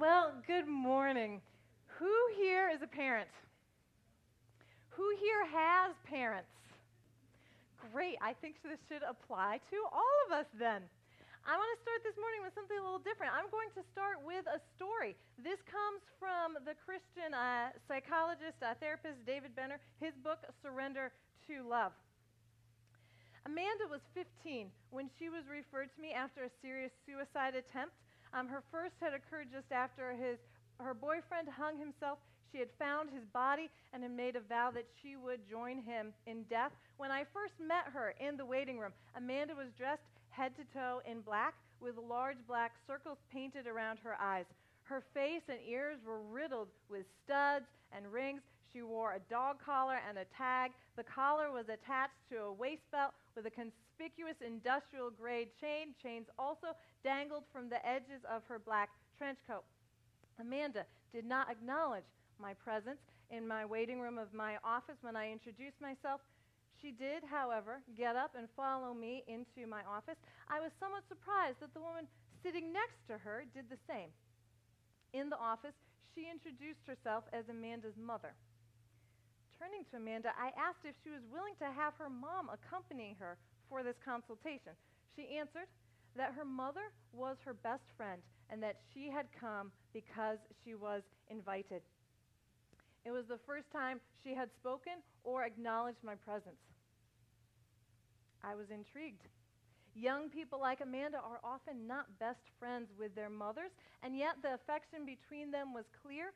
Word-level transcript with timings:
Well, 0.00 0.34
good 0.50 0.66
morning. 0.66 1.38
Who 2.02 2.10
here 2.34 2.66
is 2.66 2.82
a 2.82 2.90
parent? 2.90 3.30
Who 4.98 5.06
here 5.22 5.46
has 5.46 5.94
parents? 6.02 6.50
Great. 7.94 8.18
I 8.18 8.34
think 8.34 8.58
this 8.66 8.82
should 8.90 9.06
apply 9.06 9.62
to 9.70 9.78
all 9.94 10.16
of 10.26 10.34
us 10.34 10.50
then. 10.58 10.82
I 11.46 11.54
want 11.54 11.70
to 11.78 11.80
start 11.86 12.02
this 12.02 12.18
morning 12.18 12.42
with 12.42 12.50
something 12.58 12.74
a 12.74 12.82
little 12.82 12.98
different. 13.06 13.38
I'm 13.38 13.46
going 13.54 13.70
to 13.78 13.86
start 13.94 14.18
with 14.18 14.42
a 14.50 14.58
story. 14.74 15.14
This 15.38 15.62
comes 15.62 16.02
from 16.18 16.58
the 16.66 16.74
Christian 16.74 17.30
uh, 17.30 17.70
psychologist, 17.86 18.58
uh, 18.66 18.74
therapist 18.82 19.22
David 19.22 19.54
Benner, 19.54 19.78
his 20.02 20.18
book, 20.26 20.42
Surrender 20.58 21.14
to 21.46 21.62
Love. 21.62 21.94
Amanda 23.46 23.86
was 23.86 24.02
15 24.18 24.74
when 24.90 25.06
she 25.20 25.30
was 25.30 25.46
referred 25.46 25.94
to 25.94 25.98
me 26.02 26.10
after 26.10 26.50
a 26.50 26.52
serious 26.58 26.90
suicide 27.06 27.54
attempt. 27.54 27.94
Um, 28.34 28.48
her 28.48 28.62
first 28.72 28.94
had 29.00 29.14
occurred 29.14 29.48
just 29.52 29.70
after 29.70 30.10
his, 30.12 30.38
her 30.80 30.92
boyfriend 30.92 31.48
hung 31.48 31.78
himself. 31.78 32.18
She 32.50 32.58
had 32.58 32.68
found 32.78 33.10
his 33.10 33.24
body 33.32 33.70
and 33.92 34.02
had 34.02 34.12
made 34.12 34.34
a 34.34 34.40
vow 34.40 34.70
that 34.74 34.86
she 35.00 35.14
would 35.14 35.48
join 35.48 35.82
him 35.82 36.12
in 36.26 36.42
death. 36.50 36.72
When 36.96 37.10
I 37.10 37.24
first 37.32 37.54
met 37.60 37.86
her 37.92 38.14
in 38.18 38.36
the 38.36 38.44
waiting 38.44 38.78
room, 38.78 38.92
Amanda 39.16 39.54
was 39.54 39.68
dressed 39.78 40.02
head 40.30 40.52
to 40.56 40.64
toe 40.76 41.00
in 41.08 41.20
black 41.20 41.54
with 41.80 41.94
large 41.96 42.38
black 42.48 42.72
circles 42.86 43.18
painted 43.32 43.66
around 43.66 43.98
her 44.02 44.16
eyes. 44.20 44.46
Her 44.82 45.02
face 45.14 45.42
and 45.48 45.58
ears 45.68 45.98
were 46.04 46.20
riddled 46.20 46.68
with 46.90 47.06
studs 47.24 47.66
and 47.92 48.12
rings. 48.12 48.42
She 48.72 48.82
wore 48.82 49.14
a 49.14 49.20
dog 49.30 49.56
collar 49.64 49.98
and 50.08 50.18
a 50.18 50.26
tag. 50.36 50.72
The 50.96 51.04
collar 51.04 51.52
was 51.52 51.66
attached 51.68 52.18
to 52.30 52.42
a 52.42 52.52
waist 52.52 52.82
belt 52.90 53.12
with 53.36 53.46
a 53.46 53.50
conspicuous 53.94 54.36
industrial 54.44 55.10
grade 55.10 55.48
chain. 55.60 55.94
Chains 56.02 56.26
also 56.38 56.74
dangled 57.02 57.44
from 57.52 57.68
the 57.68 57.78
edges 57.86 58.22
of 58.30 58.42
her 58.48 58.58
black 58.58 58.90
trench 59.18 59.38
coat. 59.46 59.64
Amanda 60.40 60.84
did 61.12 61.24
not 61.24 61.50
acknowledge 61.50 62.04
my 62.40 62.54
presence 62.54 62.98
in 63.30 63.46
my 63.46 63.64
waiting 63.64 64.00
room 64.00 64.18
of 64.18 64.34
my 64.34 64.56
office 64.64 64.98
when 65.02 65.14
I 65.16 65.30
introduced 65.30 65.80
myself. 65.80 66.20
She 66.82 66.90
did, 66.90 67.22
however, 67.30 67.80
get 67.96 68.16
up 68.16 68.34
and 68.36 68.48
follow 68.56 68.92
me 68.92 69.22
into 69.28 69.68
my 69.68 69.82
office. 69.86 70.18
I 70.48 70.60
was 70.60 70.72
somewhat 70.80 71.06
surprised 71.08 71.60
that 71.60 71.72
the 71.72 71.80
woman 71.80 72.06
sitting 72.42 72.72
next 72.72 72.98
to 73.08 73.16
her 73.18 73.44
did 73.54 73.70
the 73.70 73.78
same. 73.86 74.10
In 75.14 75.30
the 75.30 75.38
office, 75.38 75.74
she 76.14 76.26
introduced 76.26 76.82
herself 76.86 77.24
as 77.32 77.46
Amanda's 77.48 77.96
mother. 77.96 78.34
Turning 79.54 79.86
to 79.90 79.96
Amanda, 79.96 80.34
I 80.34 80.50
asked 80.58 80.82
if 80.82 80.98
she 81.06 81.14
was 81.14 81.22
willing 81.30 81.54
to 81.62 81.70
have 81.70 81.94
her 81.94 82.10
mom 82.10 82.50
accompany 82.50 83.14
her 83.22 83.38
for 83.74 83.82
this 83.82 83.98
consultation. 84.04 84.70
She 85.16 85.34
answered 85.36 85.66
that 86.14 86.30
her 86.38 86.44
mother 86.44 86.94
was 87.12 87.36
her 87.44 87.54
best 87.54 87.82
friend 87.96 88.22
and 88.48 88.62
that 88.62 88.78
she 88.94 89.10
had 89.10 89.26
come 89.34 89.72
because 89.92 90.38
she 90.62 90.76
was 90.76 91.02
invited. 91.28 91.82
It 93.04 93.10
was 93.10 93.26
the 93.26 93.42
first 93.44 93.66
time 93.72 93.98
she 94.22 94.32
had 94.32 94.48
spoken 94.54 95.02
or 95.24 95.42
acknowledged 95.42 95.98
my 96.04 96.14
presence. 96.14 96.62
I 98.44 98.54
was 98.54 98.70
intrigued. 98.70 99.26
Young 99.96 100.30
people 100.30 100.60
like 100.60 100.78
Amanda 100.80 101.18
are 101.18 101.40
often 101.42 101.88
not 101.88 102.06
best 102.20 102.46
friends 102.60 102.90
with 102.96 103.16
their 103.16 103.30
mothers, 103.30 103.74
and 104.04 104.16
yet 104.16 104.36
the 104.42 104.54
affection 104.54 105.04
between 105.04 105.50
them 105.50 105.74
was 105.74 105.84
clear. 106.00 106.30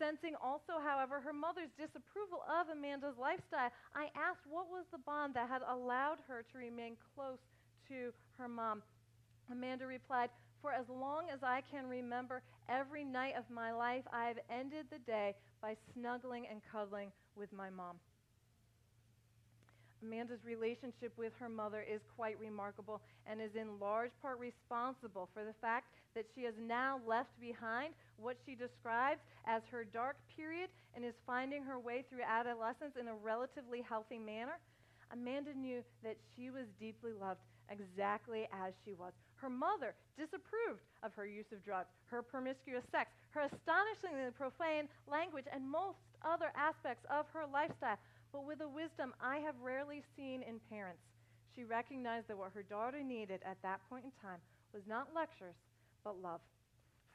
Sensing 0.00 0.34
also, 0.40 0.80
however, 0.82 1.20
her 1.20 1.32
mother's 1.32 1.68
disapproval 1.76 2.40
of 2.48 2.72
Amanda's 2.72 3.18
lifestyle, 3.20 3.68
I 3.94 4.08
asked 4.16 4.48
what 4.48 4.72
was 4.72 4.86
the 4.90 5.04
bond 5.04 5.34
that 5.34 5.50
had 5.50 5.60
allowed 5.68 6.24
her 6.26 6.42
to 6.50 6.58
remain 6.58 6.96
close 7.14 7.38
to 7.88 8.10
her 8.38 8.48
mom. 8.48 8.82
Amanda 9.52 9.86
replied, 9.86 10.30
For 10.62 10.72
as 10.72 10.88
long 10.88 11.28
as 11.30 11.42
I 11.42 11.60
can 11.70 11.86
remember, 11.86 12.40
every 12.66 13.04
night 13.04 13.34
of 13.36 13.44
my 13.50 13.72
life, 13.72 14.04
I 14.10 14.24
have 14.28 14.38
ended 14.48 14.86
the 14.90 15.00
day 15.00 15.34
by 15.60 15.76
snuggling 15.92 16.46
and 16.50 16.62
cuddling 16.72 17.12
with 17.36 17.52
my 17.52 17.68
mom. 17.68 18.00
Amanda's 20.02 20.44
relationship 20.44 21.12
with 21.16 21.32
her 21.38 21.48
mother 21.48 21.82
is 21.82 22.00
quite 22.16 22.38
remarkable 22.40 23.00
and 23.26 23.40
is 23.40 23.54
in 23.54 23.78
large 23.78 24.10
part 24.22 24.38
responsible 24.38 25.28
for 25.32 25.44
the 25.44 25.54
fact 25.60 25.86
that 26.14 26.26
she 26.34 26.42
has 26.44 26.54
now 26.58 27.00
left 27.06 27.38
behind 27.40 27.94
what 28.16 28.36
she 28.44 28.54
describes 28.54 29.20
as 29.46 29.62
her 29.70 29.84
dark 29.84 30.16
period 30.36 30.70
and 30.94 31.04
is 31.04 31.14
finding 31.26 31.62
her 31.62 31.78
way 31.78 32.04
through 32.08 32.22
adolescence 32.26 32.96
in 32.98 33.08
a 33.08 33.14
relatively 33.14 33.82
healthy 33.82 34.18
manner. 34.18 34.58
Amanda 35.12 35.54
knew 35.54 35.82
that 36.02 36.16
she 36.34 36.50
was 36.50 36.66
deeply 36.78 37.12
loved 37.12 37.40
exactly 37.70 38.48
as 38.52 38.74
she 38.84 38.94
was. 38.94 39.12
Her 39.36 39.50
mother 39.50 39.94
disapproved 40.18 40.82
of 41.02 41.14
her 41.14 41.26
use 41.26 41.50
of 41.52 41.64
drugs, 41.64 41.88
her 42.06 42.22
promiscuous 42.22 42.84
sex, 42.90 43.10
her 43.30 43.42
astonishingly 43.42 44.30
profane 44.36 44.88
language, 45.10 45.46
and 45.52 45.64
most 45.64 45.98
other 46.22 46.52
aspects 46.54 47.06
of 47.08 47.26
her 47.32 47.46
lifestyle 47.50 47.98
but 48.32 48.46
with 48.46 48.60
a 48.60 48.68
wisdom 48.68 49.14
I 49.20 49.38
have 49.38 49.54
rarely 49.62 50.02
seen 50.16 50.42
in 50.42 50.60
parents. 50.70 51.02
She 51.54 51.64
recognized 51.64 52.28
that 52.28 52.38
what 52.38 52.52
her 52.54 52.62
daughter 52.62 53.02
needed 53.02 53.40
at 53.44 53.60
that 53.62 53.80
point 53.88 54.04
in 54.04 54.12
time 54.22 54.38
was 54.72 54.82
not 54.86 55.14
lectures, 55.14 55.56
but 56.04 56.22
love. 56.22 56.40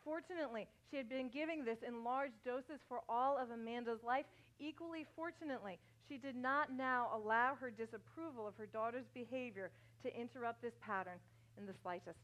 Fortunately, 0.03 0.67
she 0.91 0.97
had 0.97 1.09
been 1.09 1.29
giving 1.29 1.65
this 1.65 1.79
in 1.85 2.03
large 2.03 2.33
doses 2.43 2.79
for 2.87 2.99
all 3.09 3.37
of 3.37 3.49
Amanda's 3.49 4.03
life. 4.05 4.25
Equally 4.59 5.05
fortunately, 5.15 5.79
she 6.07 6.17
did 6.17 6.35
not 6.35 6.71
now 6.71 7.09
allow 7.13 7.55
her 7.55 7.71
disapproval 7.71 8.47
of 8.47 8.55
her 8.57 8.67
daughter's 8.67 9.07
behavior 9.13 9.71
to 10.03 10.19
interrupt 10.19 10.61
this 10.61 10.75
pattern 10.81 11.17
in 11.57 11.65
the 11.65 11.73
slightest. 11.81 12.19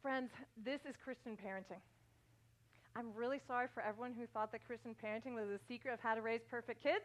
Friends, 0.00 0.30
this 0.64 0.80
is 0.88 0.94
Christian 1.04 1.36
parenting. 1.36 1.82
I'm 2.96 3.12
really 3.14 3.40
sorry 3.46 3.66
for 3.74 3.82
everyone 3.82 4.14
who 4.14 4.26
thought 4.26 4.50
that 4.52 4.66
Christian 4.66 4.94
parenting 5.04 5.34
was 5.34 5.48
the 5.48 5.60
secret 5.68 5.92
of 5.92 6.00
how 6.00 6.14
to 6.14 6.22
raise 6.22 6.40
perfect 6.50 6.82
kids. 6.82 7.04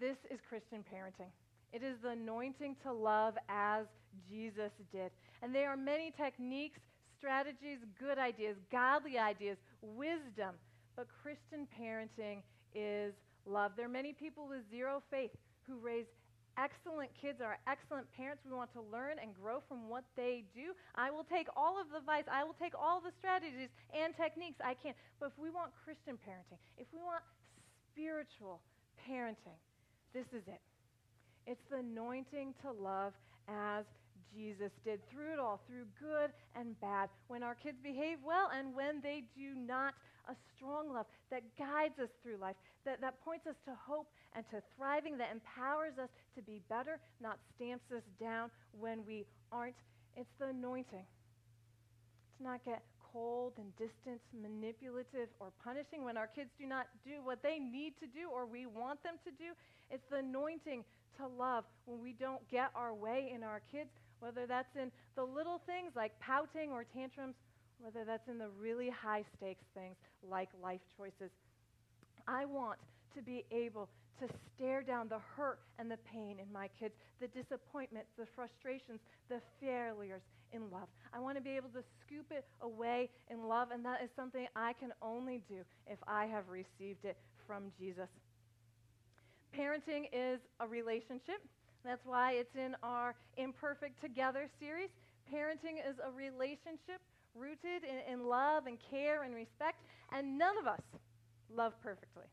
This 0.00 0.16
is 0.30 0.40
Christian 0.48 0.80
parenting. 0.80 1.28
It 1.74 1.82
is 1.82 2.00
the 2.02 2.16
anointing 2.16 2.76
to 2.84 2.92
love 2.92 3.34
as 3.50 3.84
Jesus 4.30 4.72
did. 4.90 5.10
And 5.42 5.54
there 5.54 5.68
are 5.68 5.76
many 5.76 6.10
techniques, 6.16 6.80
strategies, 7.18 7.78
good 8.00 8.16
ideas, 8.16 8.56
godly 8.72 9.18
ideas, 9.18 9.58
wisdom. 9.82 10.56
But 10.96 11.06
Christian 11.22 11.68
parenting 11.78 12.40
is 12.74 13.12
love. 13.44 13.72
There 13.76 13.84
are 13.84 13.92
many 13.92 14.14
people 14.14 14.48
with 14.48 14.60
zero 14.70 15.02
faith 15.10 15.32
who 15.68 15.76
raise 15.76 16.06
excellent 16.56 17.10
kids, 17.20 17.44
are 17.44 17.58
excellent 17.68 18.10
parents. 18.16 18.42
We 18.48 18.56
want 18.56 18.72
to 18.72 18.80
learn 18.80 19.20
and 19.20 19.36
grow 19.36 19.60
from 19.68 19.88
what 19.92 20.04
they 20.16 20.44
do. 20.54 20.72
I 20.96 21.10
will 21.10 21.24
take 21.24 21.46
all 21.56 21.76
of 21.78 21.92
the 21.92 21.98
advice, 21.98 22.24
I 22.24 22.42
will 22.42 22.56
take 22.56 22.72
all 22.72 23.00
the 23.00 23.12
strategies 23.20 23.68
and 23.92 24.16
techniques 24.16 24.64
I 24.64 24.74
can. 24.74 24.94
But 25.20 25.32
if 25.32 25.36
we 25.36 25.50
want 25.50 25.76
Christian 25.84 26.16
parenting, 26.16 26.58
if 26.78 26.88
we 26.88 27.04
want 27.04 27.20
spiritual 27.92 28.64
parenting, 29.04 29.60
this 30.12 30.26
is 30.32 30.42
it. 30.46 30.60
It's 31.46 31.62
the 31.70 31.78
anointing 31.78 32.54
to 32.62 32.70
love 32.72 33.12
as 33.48 33.84
Jesus 34.34 34.70
did 34.84 35.00
through 35.10 35.32
it 35.32 35.38
all, 35.38 35.60
through 35.66 35.86
good 35.98 36.30
and 36.54 36.78
bad. 36.80 37.08
When 37.28 37.42
our 37.42 37.54
kids 37.54 37.78
behave 37.82 38.18
well 38.24 38.50
and 38.56 38.74
when 38.74 39.00
they 39.02 39.24
do 39.34 39.54
not, 39.54 39.94
a 40.28 40.36
strong 40.54 40.92
love 40.92 41.06
that 41.30 41.42
guides 41.58 41.98
us 41.98 42.10
through 42.22 42.36
life, 42.36 42.54
that, 42.84 43.00
that 43.00 43.18
points 43.24 43.46
us 43.46 43.56
to 43.64 43.74
hope 43.74 44.06
and 44.34 44.44
to 44.50 44.62
thriving, 44.76 45.18
that 45.18 45.30
empowers 45.32 45.98
us 45.98 46.08
to 46.36 46.42
be 46.42 46.60
better, 46.68 47.00
not 47.20 47.38
stamps 47.56 47.90
us 47.90 48.04
down 48.20 48.50
when 48.78 49.04
we 49.06 49.26
aren't. 49.50 49.74
It's 50.16 50.30
the 50.38 50.48
anointing. 50.48 51.06
To 52.36 52.42
not 52.42 52.64
get 52.64 52.82
cold 53.12 53.54
and 53.58 53.74
distant, 53.74 54.20
manipulative, 54.30 55.28
or 55.40 55.50
punishing 55.64 56.04
when 56.04 56.16
our 56.16 56.28
kids 56.28 56.50
do 56.58 56.66
not 56.66 56.86
do 57.04 57.18
what 57.24 57.42
they 57.42 57.58
need 57.58 57.94
to 57.98 58.06
do 58.06 58.30
or 58.32 58.46
we 58.46 58.66
want 58.66 59.02
them 59.02 59.18
to 59.24 59.30
do. 59.32 59.50
It's 59.90 60.04
the 60.10 60.18
anointing 60.18 60.84
to 61.18 61.26
love 61.26 61.64
when 61.86 62.00
we 62.00 62.12
don't 62.12 62.46
get 62.48 62.70
our 62.74 62.94
way 62.94 63.32
in 63.34 63.42
our 63.42 63.60
kids, 63.72 63.90
whether 64.20 64.46
that's 64.46 64.74
in 64.76 64.90
the 65.16 65.24
little 65.24 65.60
things 65.66 65.92
like 65.96 66.18
pouting 66.20 66.70
or 66.70 66.84
tantrums, 66.84 67.34
whether 67.80 68.04
that's 68.04 68.28
in 68.28 68.38
the 68.38 68.48
really 68.60 68.90
high 68.90 69.24
stakes 69.36 69.64
things 69.74 69.96
like 70.28 70.48
life 70.62 70.80
choices. 70.96 71.30
I 72.26 72.44
want 72.44 72.78
to 73.14 73.22
be 73.22 73.44
able 73.50 73.88
to 74.20 74.28
stare 74.54 74.82
down 74.82 75.08
the 75.08 75.18
hurt 75.36 75.60
and 75.78 75.90
the 75.90 75.96
pain 76.12 76.36
in 76.40 76.52
my 76.52 76.68
kids, 76.78 76.94
the 77.20 77.28
disappointments, 77.28 78.10
the 78.18 78.26
frustrations, 78.36 79.00
the 79.28 79.40
failures 79.60 80.22
in 80.52 80.70
love. 80.70 80.88
I 81.12 81.18
want 81.18 81.36
to 81.38 81.42
be 81.42 81.50
able 81.50 81.70
to 81.70 81.82
scoop 82.04 82.26
it 82.30 82.44
away 82.60 83.08
in 83.30 83.48
love, 83.48 83.68
and 83.72 83.84
that 83.84 84.02
is 84.04 84.10
something 84.14 84.46
I 84.54 84.74
can 84.74 84.92
only 85.00 85.42
do 85.48 85.62
if 85.86 85.98
I 86.06 86.26
have 86.26 86.48
received 86.48 87.04
it 87.04 87.16
from 87.46 87.72
Jesus. 87.78 88.08
Parenting 89.56 90.08
is 90.12 90.40
a 90.60 90.66
relationship. 90.66 91.42
That's 91.84 92.04
why 92.04 92.32
it's 92.32 92.54
in 92.54 92.76
our 92.82 93.14
Imperfect 93.36 94.00
Together 94.00 94.48
series. 94.60 94.90
Parenting 95.32 95.78
is 95.78 95.96
a 96.04 96.10
relationship 96.10 97.00
rooted 97.34 97.84
in, 97.84 98.12
in 98.12 98.26
love 98.26 98.66
and 98.66 98.78
care 98.90 99.22
and 99.22 99.34
respect, 99.34 99.78
and 100.12 100.38
none 100.38 100.58
of 100.58 100.66
us 100.66 100.80
love 101.54 101.72
perfectly. 101.82 102.26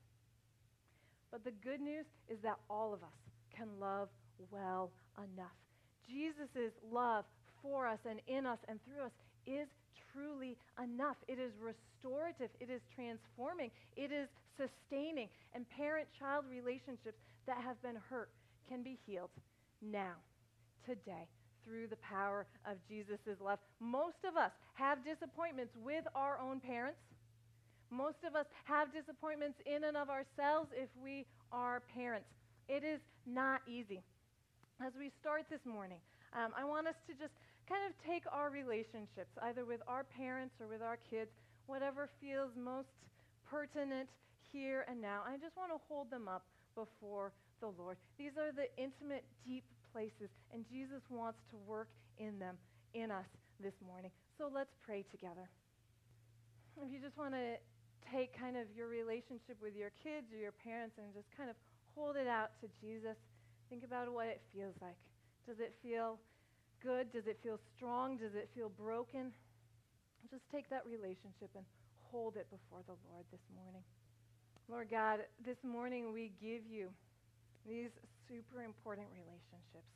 But 1.32 1.44
the 1.44 1.52
good 1.52 1.82
news 1.82 2.06
is 2.30 2.40
that 2.44 2.58
all 2.70 2.94
of 2.94 3.04
us 3.04 3.18
can 3.56 3.68
love 3.80 4.10
well 4.52 4.92
enough. 5.18 5.56
Jesus' 6.08 6.74
love 6.92 7.26
for 7.62 7.88
us 7.88 8.00
and 8.10 8.20
in 8.28 8.46
us 8.46 8.60
and 8.68 8.80
through 8.86 9.06
us 9.06 9.12
is 9.46 9.68
truly 10.18 10.58
enough. 10.82 11.18
It 11.28 11.38
is 11.38 11.54
restorative, 11.62 12.50
it 12.60 12.70
is 12.70 12.82
transforming, 12.96 13.70
it 13.96 14.12
is 14.12 14.28
sustaining. 14.58 15.30
And 15.54 15.70
parent 15.70 16.08
child 16.18 16.46
relationships 16.50 17.22
that 17.46 17.62
have 17.62 17.82
been 17.82 17.98
hurt 18.10 18.30
can 18.68 18.82
be 18.82 18.98
healed 19.06 19.30
now, 19.82 20.18
today, 20.86 21.30
through 21.64 21.88
the 21.88 21.98
power 21.98 22.46
of 22.66 22.78
Jesus' 22.90 23.38
love. 23.40 23.60
Most 23.80 24.26
of 24.28 24.36
us 24.36 24.52
have 24.74 25.06
disappointments 25.06 25.74
with 25.84 26.06
our 26.16 26.40
own 26.40 26.60
parents. 26.60 27.00
Most 27.90 28.18
of 28.28 28.36
us 28.36 28.46
have 28.66 28.92
disappointments 28.92 29.60
in 29.66 29.86
and 29.86 29.96
of 29.96 30.10
ourselves 30.10 30.70
if 30.76 30.90
we 31.02 31.26
are 31.52 31.82
parents. 31.94 32.28
It 32.68 32.84
is 32.84 33.00
not 33.26 33.62
easy. 33.68 34.02
As 34.86 34.92
we 35.00 35.12
start 35.22 35.46
this 35.50 35.64
morning, 35.66 36.00
um, 36.34 36.52
I 36.58 36.66
want 36.66 36.88
us 36.88 36.96
to 37.08 37.14
just 37.14 37.34
kind 37.68 37.84
of 37.86 37.94
take 38.08 38.24
our 38.32 38.50
relationships, 38.50 39.36
either 39.44 39.66
with 39.66 39.82
our 39.88 40.04
parents 40.04 40.56
or 40.60 40.68
with 40.68 40.82
our 40.82 40.98
kids, 41.10 41.32
whatever 41.68 42.10
feels 42.20 42.52
most 42.56 42.88
pertinent 43.50 44.10
here 44.52 44.86
and 44.88 45.02
now. 45.02 45.22
I 45.28 45.38
just 45.38 45.56
want 45.56 45.72
to 45.72 45.80
hold 45.88 46.10
them 46.10 46.28
up 46.28 46.46
before 46.76 47.34
the 47.60 47.68
Lord. 47.78 47.98
These 48.18 48.38
are 48.40 48.52
the 48.52 48.72
intimate, 48.82 49.26
deep 49.46 49.66
places, 49.92 50.30
and 50.54 50.64
Jesus 50.70 51.02
wants 51.10 51.40
to 51.52 51.58
work 51.68 51.90
in 52.18 52.40
them, 52.40 52.56
in 52.94 53.12
us 53.12 53.28
this 53.60 53.74
morning. 53.86 54.12
So 54.38 54.50
let's 54.54 54.74
pray 54.86 55.04
together. 55.12 55.50
If 56.78 56.94
you 56.94 57.00
just 57.00 57.18
want 57.18 57.34
to 57.34 57.58
take 58.14 58.38
kind 58.38 58.56
of 58.56 58.70
your 58.78 58.88
relationship 58.88 59.58
with 59.60 59.76
your 59.76 59.92
kids 60.04 60.32
or 60.32 60.38
your 60.38 60.54
parents 60.54 60.96
and 61.02 61.10
just 61.14 61.28
kind 61.36 61.50
of 61.50 61.56
hold 61.96 62.16
it 62.16 62.28
out 62.28 62.54
to 62.62 62.70
Jesus, 62.80 63.18
think 63.70 63.84
about 63.84 64.08
what 64.14 64.28
it 64.28 64.40
feels 64.54 64.76
like. 64.80 64.96
Does 65.50 65.60
it 65.60 65.74
feel 65.82 66.20
good? 66.84 67.12
Does 67.12 67.28
it 67.28 67.38
feel 67.44 67.60
strong? 67.76 68.18
Does 68.18 68.36
it 68.36 68.50
feel 68.56 68.70
broken? 68.70 69.32
Just 70.30 70.44
take 70.52 70.70
that 70.70 70.84
relationship 70.86 71.50
and 71.56 71.64
hold 72.12 72.36
it 72.36 72.48
before 72.50 72.84
the 72.88 72.96
Lord 73.12 73.26
this 73.32 73.44
morning. 73.56 73.84
Lord 74.68 74.92
God, 74.92 75.20
this 75.46 75.58
morning 75.64 76.12
we 76.12 76.32
give 76.42 76.68
you 76.68 76.90
these 77.64 77.92
super 78.28 78.64
important 78.64 79.08
relationships. 79.16 79.88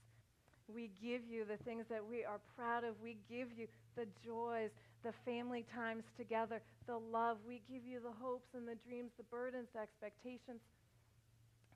We 0.72 0.92
give 1.04 1.28
you 1.28 1.44
the 1.44 1.60
things 1.68 1.84
that 1.90 2.00
we 2.00 2.24
are 2.24 2.40
proud 2.56 2.84
of. 2.84 2.96
We 3.04 3.18
give 3.28 3.52
you 3.52 3.68
the 3.96 4.08
joys, 4.24 4.72
the 5.04 5.12
family 5.26 5.66
times 5.76 6.04
together, 6.16 6.62
the 6.88 6.96
love. 6.98 7.38
We 7.46 7.62
give 7.68 7.84
you 7.84 8.00
the 8.00 8.16
hopes 8.24 8.48
and 8.56 8.68
the 8.68 8.80
dreams, 8.88 9.12
the 9.18 9.28
burdens, 9.28 9.68
the 9.76 9.82
expectations. 9.82 10.64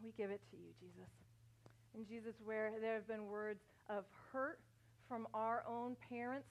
We 0.04 0.14
give 0.16 0.32
it 0.32 0.40
to 0.52 0.56
you, 0.56 0.72
Jesus. 0.80 1.12
And 1.96 2.08
Jesus, 2.08 2.36
where 2.44 2.72
there 2.80 2.96
have 2.96 3.08
been 3.08 3.28
words 3.28 3.60
of 3.90 4.04
hurt, 4.32 4.60
from 5.08 5.28
our 5.34 5.64
own 5.68 5.96
parents, 6.10 6.48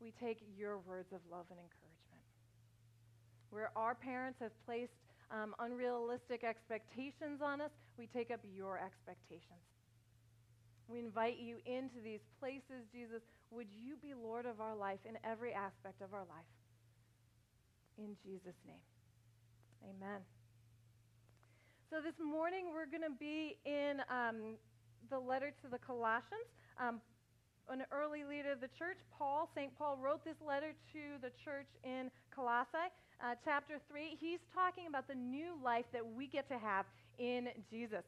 we 0.00 0.12
take 0.20 0.38
your 0.56 0.78
words 0.78 1.12
of 1.12 1.20
love 1.30 1.46
and 1.50 1.58
encouragement. 1.58 2.22
Where 3.50 3.70
our 3.76 3.94
parents 3.94 4.38
have 4.40 4.52
placed 4.66 4.92
um, 5.30 5.54
unrealistic 5.58 6.44
expectations 6.44 7.40
on 7.42 7.60
us, 7.60 7.70
we 7.98 8.06
take 8.06 8.30
up 8.30 8.40
your 8.54 8.78
expectations. 8.78 9.64
We 10.88 11.00
invite 11.00 11.38
you 11.38 11.56
into 11.66 12.00
these 12.02 12.24
places, 12.40 12.88
Jesus. 12.92 13.20
Would 13.50 13.68
you 13.70 13.96
be 14.00 14.14
Lord 14.14 14.46
of 14.46 14.60
our 14.60 14.74
life 14.74 15.00
in 15.04 15.18
every 15.24 15.52
aspect 15.52 16.00
of 16.00 16.14
our 16.14 16.24
life? 16.24 16.48
In 17.98 18.16
Jesus' 18.24 18.56
name. 18.66 18.80
Amen. 19.84 20.20
So 21.90 21.96
this 22.00 22.14
morning 22.24 22.66
we're 22.72 22.86
going 22.86 23.04
to 23.04 23.16
be 23.18 23.56
in 23.64 24.00
um, 24.08 24.56
the 25.10 25.18
letter 25.18 25.52
to 25.62 25.68
the 25.70 25.78
Colossians. 25.78 26.48
Um, 26.80 27.00
an 27.70 27.84
early 27.92 28.24
leader 28.24 28.52
of 28.52 28.60
the 28.60 28.70
church, 28.78 28.98
Paul, 29.16 29.48
St. 29.54 29.76
Paul, 29.76 29.98
wrote 30.00 30.24
this 30.24 30.40
letter 30.46 30.72
to 30.92 31.00
the 31.20 31.30
church 31.44 31.68
in 31.84 32.10
Colossae, 32.34 32.88
uh, 33.20 33.34
chapter 33.44 33.78
3. 33.90 34.16
He's 34.18 34.40
talking 34.54 34.86
about 34.88 35.06
the 35.06 35.14
new 35.14 35.52
life 35.62 35.84
that 35.92 36.04
we 36.04 36.26
get 36.26 36.48
to 36.48 36.58
have 36.58 36.86
in 37.18 37.48
Jesus. 37.70 38.04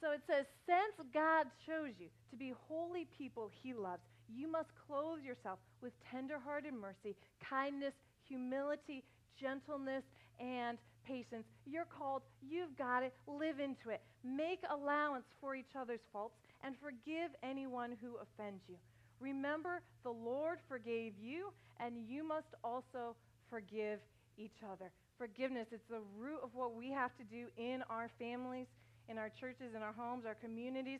So 0.00 0.12
it 0.12 0.20
says, 0.26 0.44
Since 0.66 1.08
God 1.14 1.46
chose 1.66 1.94
you 1.98 2.08
to 2.30 2.36
be 2.36 2.52
holy 2.68 3.06
people 3.16 3.50
he 3.62 3.72
loves, 3.72 4.02
you 4.28 4.50
must 4.50 4.68
clothe 4.86 5.22
yourself 5.22 5.58
with 5.80 5.92
tenderhearted 6.10 6.74
mercy, 6.74 7.16
kindness, 7.40 7.94
humility, 8.28 9.04
gentleness, 9.40 10.02
and 10.38 10.76
patience. 11.06 11.46
You're 11.64 11.86
called, 11.86 12.22
you've 12.42 12.76
got 12.76 13.02
it, 13.02 13.14
live 13.26 13.60
into 13.60 13.90
it. 13.90 14.02
Make 14.24 14.60
allowance 14.70 15.24
for 15.40 15.54
each 15.54 15.76
other's 15.78 16.00
faults 16.12 16.34
and 16.66 16.74
forgive 16.82 17.30
anyone 17.44 17.92
who 18.02 18.16
offends 18.16 18.60
you. 18.68 18.74
Remember, 19.20 19.80
the 20.02 20.10
Lord 20.10 20.58
forgave 20.68 21.12
you, 21.22 21.52
and 21.78 21.94
you 22.08 22.26
must 22.26 22.48
also 22.64 23.14
forgive 23.48 24.00
each 24.36 24.58
other. 24.68 24.90
Forgiveness, 25.16 25.68
it's 25.70 25.88
the 25.88 26.02
root 26.18 26.40
of 26.42 26.50
what 26.54 26.74
we 26.74 26.90
have 26.90 27.16
to 27.18 27.24
do 27.24 27.46
in 27.56 27.82
our 27.88 28.10
families, 28.18 28.66
in 29.08 29.16
our 29.16 29.30
churches, 29.40 29.74
in 29.76 29.82
our 29.82 29.92
homes, 29.92 30.24
our 30.26 30.34
communities. 30.34 30.98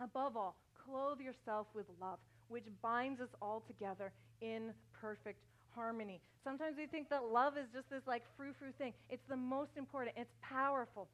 Above 0.00 0.36
all, 0.38 0.56
clothe 0.84 1.20
yourself 1.20 1.66
with 1.74 1.86
love, 2.00 2.18
which 2.48 2.64
binds 2.80 3.20
us 3.20 3.28
all 3.42 3.62
together 3.66 4.10
in 4.40 4.72
perfect 4.98 5.44
harmony. 5.74 6.18
Sometimes 6.42 6.76
we 6.78 6.86
think 6.86 7.10
that 7.10 7.24
love 7.24 7.56
is 7.58 7.66
just 7.74 7.90
this 7.90 8.02
like 8.06 8.22
frou 8.36 8.52
frou 8.58 8.72
thing. 8.78 8.94
It's 9.10 9.22
the 9.28 9.36
most 9.36 9.70
important, 9.76 10.16
it's 10.18 10.34
powerful. 10.40 11.08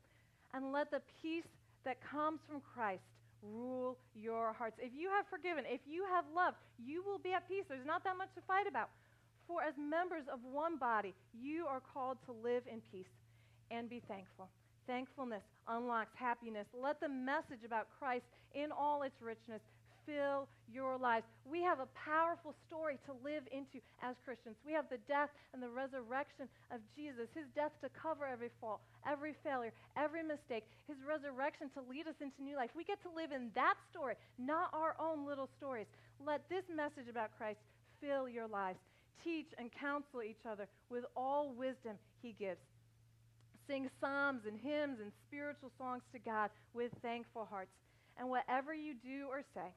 And 0.54 0.72
let 0.72 0.90
the 0.90 1.02
peace 1.20 1.44
that 1.84 1.98
comes 2.00 2.40
from 2.48 2.62
Christ 2.74 3.02
rule 3.42 3.96
your 4.14 4.52
hearts. 4.52 4.76
If 4.80 4.92
you 4.96 5.10
have 5.10 5.26
forgiven, 5.28 5.64
if 5.66 5.80
you 5.86 6.04
have 6.12 6.24
loved, 6.34 6.56
you 6.78 7.02
will 7.02 7.18
be 7.18 7.32
at 7.32 7.48
peace. 7.48 7.64
There's 7.68 7.86
not 7.86 8.04
that 8.04 8.16
much 8.16 8.34
to 8.34 8.40
fight 8.46 8.66
about. 8.66 8.90
For 9.46 9.62
as 9.62 9.74
members 9.78 10.24
of 10.30 10.40
one 10.44 10.76
body, 10.76 11.14
you 11.32 11.66
are 11.66 11.80
called 11.80 12.18
to 12.26 12.32
live 12.32 12.62
in 12.70 12.82
peace 12.92 13.12
and 13.70 13.88
be 13.88 14.02
thankful. 14.06 14.48
Thankfulness 14.86 15.42
unlocks 15.66 16.12
happiness. 16.14 16.66
Let 16.72 17.00
the 17.00 17.08
message 17.08 17.64
about 17.64 17.88
Christ 17.98 18.24
in 18.54 18.72
all 18.72 19.02
its 19.02 19.20
richness 19.20 19.60
fill 20.08 20.48
your 20.72 20.96
lives. 20.96 21.28
We 21.44 21.60
have 21.62 21.80
a 21.80 21.88
powerful 21.92 22.56
story 22.66 22.96
to 23.04 23.12
live 23.20 23.44
into 23.52 23.84
as 24.00 24.16
Christians. 24.24 24.56
We 24.64 24.72
have 24.72 24.88
the 24.88 25.00
death 25.04 25.28
and 25.52 25.60
the 25.62 25.68
resurrection 25.68 26.48
of 26.72 26.80
Jesus, 26.96 27.28
his 27.36 27.44
death 27.52 27.72
to 27.84 27.92
cover 27.92 28.24
every 28.24 28.48
fault, 28.60 28.80
every 29.04 29.36
failure, 29.44 29.72
every 29.96 30.24
mistake, 30.24 30.64
his 30.88 30.96
resurrection 31.04 31.68
to 31.76 31.84
lead 31.84 32.08
us 32.08 32.16
into 32.24 32.40
new 32.40 32.56
life. 32.56 32.72
We 32.72 32.84
get 32.84 33.04
to 33.04 33.12
live 33.12 33.32
in 33.32 33.52
that 33.54 33.76
story, 33.92 34.16
not 34.40 34.72
our 34.72 34.96
own 34.96 35.28
little 35.28 35.48
stories. 35.60 35.86
Let 36.24 36.48
this 36.48 36.64
message 36.72 37.08
about 37.08 37.36
Christ 37.36 37.60
fill 38.00 38.28
your 38.28 38.48
lives. 38.48 38.80
Teach 39.24 39.52
and 39.58 39.68
counsel 39.72 40.22
each 40.22 40.40
other 40.48 40.68
with 40.88 41.04
all 41.16 41.52
wisdom 41.52 42.00
he 42.22 42.32
gives. 42.38 42.60
Sing 43.68 43.90
psalms 44.00 44.42
and 44.48 44.56
hymns 44.56 45.00
and 45.00 45.12
spiritual 45.28 45.70
songs 45.76 46.02
to 46.12 46.18
God 46.18 46.48
with 46.72 46.92
thankful 47.02 47.44
hearts. 47.44 47.72
And 48.18 48.28
whatever 48.28 48.74
you 48.74 48.94
do 48.94 49.26
or 49.30 49.42
say, 49.54 49.68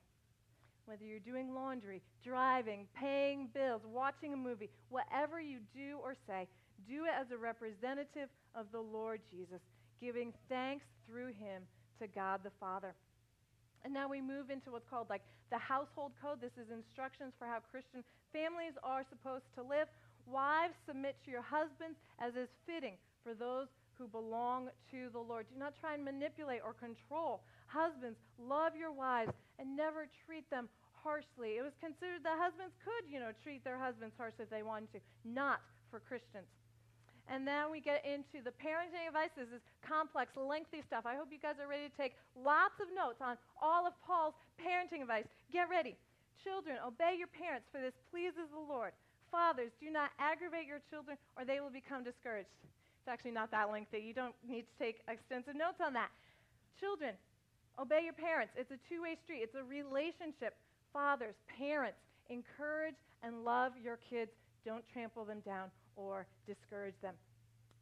whether 0.85 1.05
you're 1.05 1.19
doing 1.19 1.53
laundry, 1.53 2.01
driving, 2.23 2.88
paying 2.95 3.50
bills, 3.53 3.81
watching 3.85 4.33
a 4.33 4.38
movie, 4.38 4.69
whatever 4.89 5.39
you 5.39 5.59
do 5.73 5.97
or 6.03 6.15
say, 6.27 6.47
do 6.88 7.05
it 7.05 7.13
as 7.19 7.31
a 7.31 7.38
representative 7.38 8.29
of 8.55 8.65
the 8.71 8.79
Lord 8.79 9.21
Jesus, 9.29 9.61
giving 10.00 10.33
thanks 10.50 10.85
through 11.07 11.27
him 11.27 11.63
to 12.00 12.07
God 12.07 12.41
the 12.43 12.51
Father. 12.59 12.93
And 13.83 13.93
now 13.93 14.09
we 14.09 14.21
move 14.21 14.50
into 14.50 14.71
what's 14.71 14.89
called 14.89 15.09
like 15.09 15.23
the 15.50 15.57
household 15.57 16.11
code. 16.21 16.41
This 16.41 16.57
is 16.57 16.71
instructions 16.71 17.33
for 17.38 17.45
how 17.45 17.59
Christian 17.71 18.03
families 18.33 18.73
are 18.83 19.03
supposed 19.09 19.45
to 19.55 19.61
live. 19.61 19.88
Wives, 20.25 20.75
submit 20.85 21.15
to 21.25 21.31
your 21.31 21.41
husbands 21.41 21.97
as 22.19 22.35
is 22.35 22.50
fitting 22.65 22.95
for 23.23 23.33
those 23.33 23.67
who 23.98 24.07
belong 24.07 24.69
to 24.91 25.10
the 25.12 25.19
Lord. 25.19 25.45
Do 25.51 25.60
not 25.60 25.74
try 25.79 25.93
and 25.93 26.03
manipulate 26.03 26.62
or 26.63 26.74
control. 26.74 27.41
Husbands, 27.67 28.17
love 28.38 28.75
your 28.75 28.91
wives 28.91 29.33
and 29.60 29.75
never 29.75 30.07
treat 30.25 30.50
them 30.50 30.69
harshly. 31.03 31.57
It 31.57 31.63
was 31.63 31.74
considered 31.81 32.24
that 32.24 32.38
husbands 32.38 32.74
could, 32.86 33.10
you 33.10 33.19
know, 33.19 33.31
treat 33.43 33.63
their 33.63 33.77
husbands 33.77 34.13
harshly 34.17 34.45
if 34.45 34.51
they 34.51 34.63
wanted 34.63 34.91
to, 34.93 35.00
not 35.25 35.62
for 35.89 36.00
Christians. 36.00 36.48
And 37.29 37.48
then 37.48 37.71
we 37.71 37.79
get 37.79 38.03
into 38.03 38.43
the 38.43 38.51
parenting 38.60 39.07
advice. 39.07 39.31
This 39.38 39.53
is 39.53 39.63
complex, 39.86 40.36
lengthy 40.36 40.83
stuff. 40.83 41.05
I 41.05 41.15
hope 41.15 41.31
you 41.31 41.39
guys 41.39 41.62
are 41.62 41.69
ready 41.69 41.88
to 41.88 41.95
take 41.95 42.17
lots 42.36 42.75
of 42.81 42.91
notes 42.91 43.21
on 43.21 43.38
all 43.62 43.88
of 43.88 43.93
Paul's 44.03 44.36
parenting 44.60 45.01
advice. 45.01 45.24
Get 45.53 45.69
ready. 45.69 45.95
Children, 46.43 46.81
obey 46.81 47.15
your 47.15 47.29
parents, 47.29 47.69
for 47.71 47.79
this 47.79 47.93
pleases 48.10 48.50
the 48.51 48.60
Lord. 48.60 48.91
Fathers, 49.29 49.71
do 49.79 49.88
not 49.88 50.12
aggravate 50.19 50.67
your 50.67 50.81
children, 50.89 51.15
or 51.38 51.45
they 51.45 51.62
will 51.62 51.71
become 51.71 52.03
discouraged. 52.03 52.51
It's 53.01 53.10
actually 53.10 53.31
not 53.34 53.50
that 53.50 53.72
lengthy. 53.72 53.98
You 53.98 54.13
don't 54.13 54.36
need 54.48 54.70
to 54.70 54.75
take 54.77 55.01
extensive 55.10 55.55
notes 55.58 55.81
on 55.84 55.93
that. 55.93 56.13
Children, 56.79 57.17
obey 57.81 58.01
your 58.05 58.13
parents. 58.13 58.53
It's 58.55 58.70
a 58.70 58.77
two 58.88 59.01
way 59.01 59.17
street, 59.25 59.41
it's 59.41 59.55
a 59.58 59.65
relationship. 59.65 60.53
Fathers, 60.93 61.34
parents, 61.58 61.98
encourage 62.29 63.00
and 63.24 63.43
love 63.43 63.74
your 63.81 63.98
kids. 64.10 64.29
Don't 64.65 64.84
trample 64.93 65.25
them 65.25 65.41
down 65.41 65.72
or 65.96 66.27
discourage 66.46 66.96
them. 67.01 67.15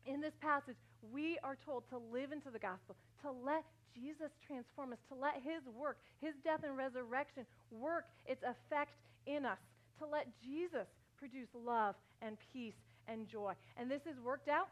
in 0.05 0.21
this 0.21 0.33
passage, 0.41 0.77
we 1.11 1.37
are 1.43 1.57
told 1.65 1.83
to 1.89 1.99
live 2.11 2.31
into 2.31 2.49
the 2.49 2.59
gospel, 2.59 2.95
to 3.21 3.31
let 3.31 3.63
Jesus 3.93 4.31
transform 4.47 4.93
us, 4.93 4.99
to 5.09 5.15
let 5.15 5.35
his 5.35 5.61
work, 5.75 5.97
his 6.21 6.33
death 6.43 6.63
and 6.63 6.77
resurrection 6.77 7.45
work 7.71 8.05
its 8.25 8.41
effect 8.43 8.95
in 9.27 9.45
us, 9.45 9.59
to 9.99 10.05
let 10.05 10.27
Jesus 10.41 10.87
produce 11.17 11.49
love 11.53 11.95
and 12.21 12.37
peace 12.53 12.79
and 13.07 13.27
joy. 13.27 13.53
And 13.77 13.91
this 13.91 14.01
is 14.07 14.15
worked 14.23 14.47
out 14.47 14.69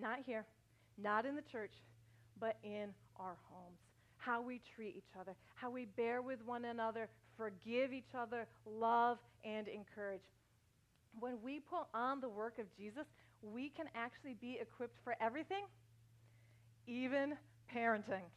not 0.00 0.18
here, 0.24 0.46
not 0.98 1.26
in 1.26 1.36
the 1.36 1.42
church, 1.42 1.72
but 2.38 2.56
in 2.62 2.88
our 3.16 3.36
homes. 3.50 3.78
How 4.16 4.42
we 4.42 4.60
treat 4.74 4.96
each 4.96 5.12
other, 5.18 5.34
how 5.54 5.70
we 5.70 5.86
bear 5.96 6.22
with 6.22 6.44
one 6.44 6.66
another, 6.66 7.08
forgive 7.36 7.92
each 7.92 8.14
other, 8.18 8.46
love, 8.66 9.18
and 9.44 9.66
encourage. 9.68 10.20
When 11.18 11.38
we 11.42 11.60
put 11.60 11.86
on 11.94 12.20
the 12.20 12.28
work 12.28 12.58
of 12.58 12.66
Jesus, 12.76 13.06
we 13.42 13.70
can 13.70 13.86
actually 13.94 14.36
be 14.40 14.58
equipped 14.60 14.98
for 15.02 15.16
everything, 15.20 15.64
even 16.86 17.34
parenting. 17.74 18.28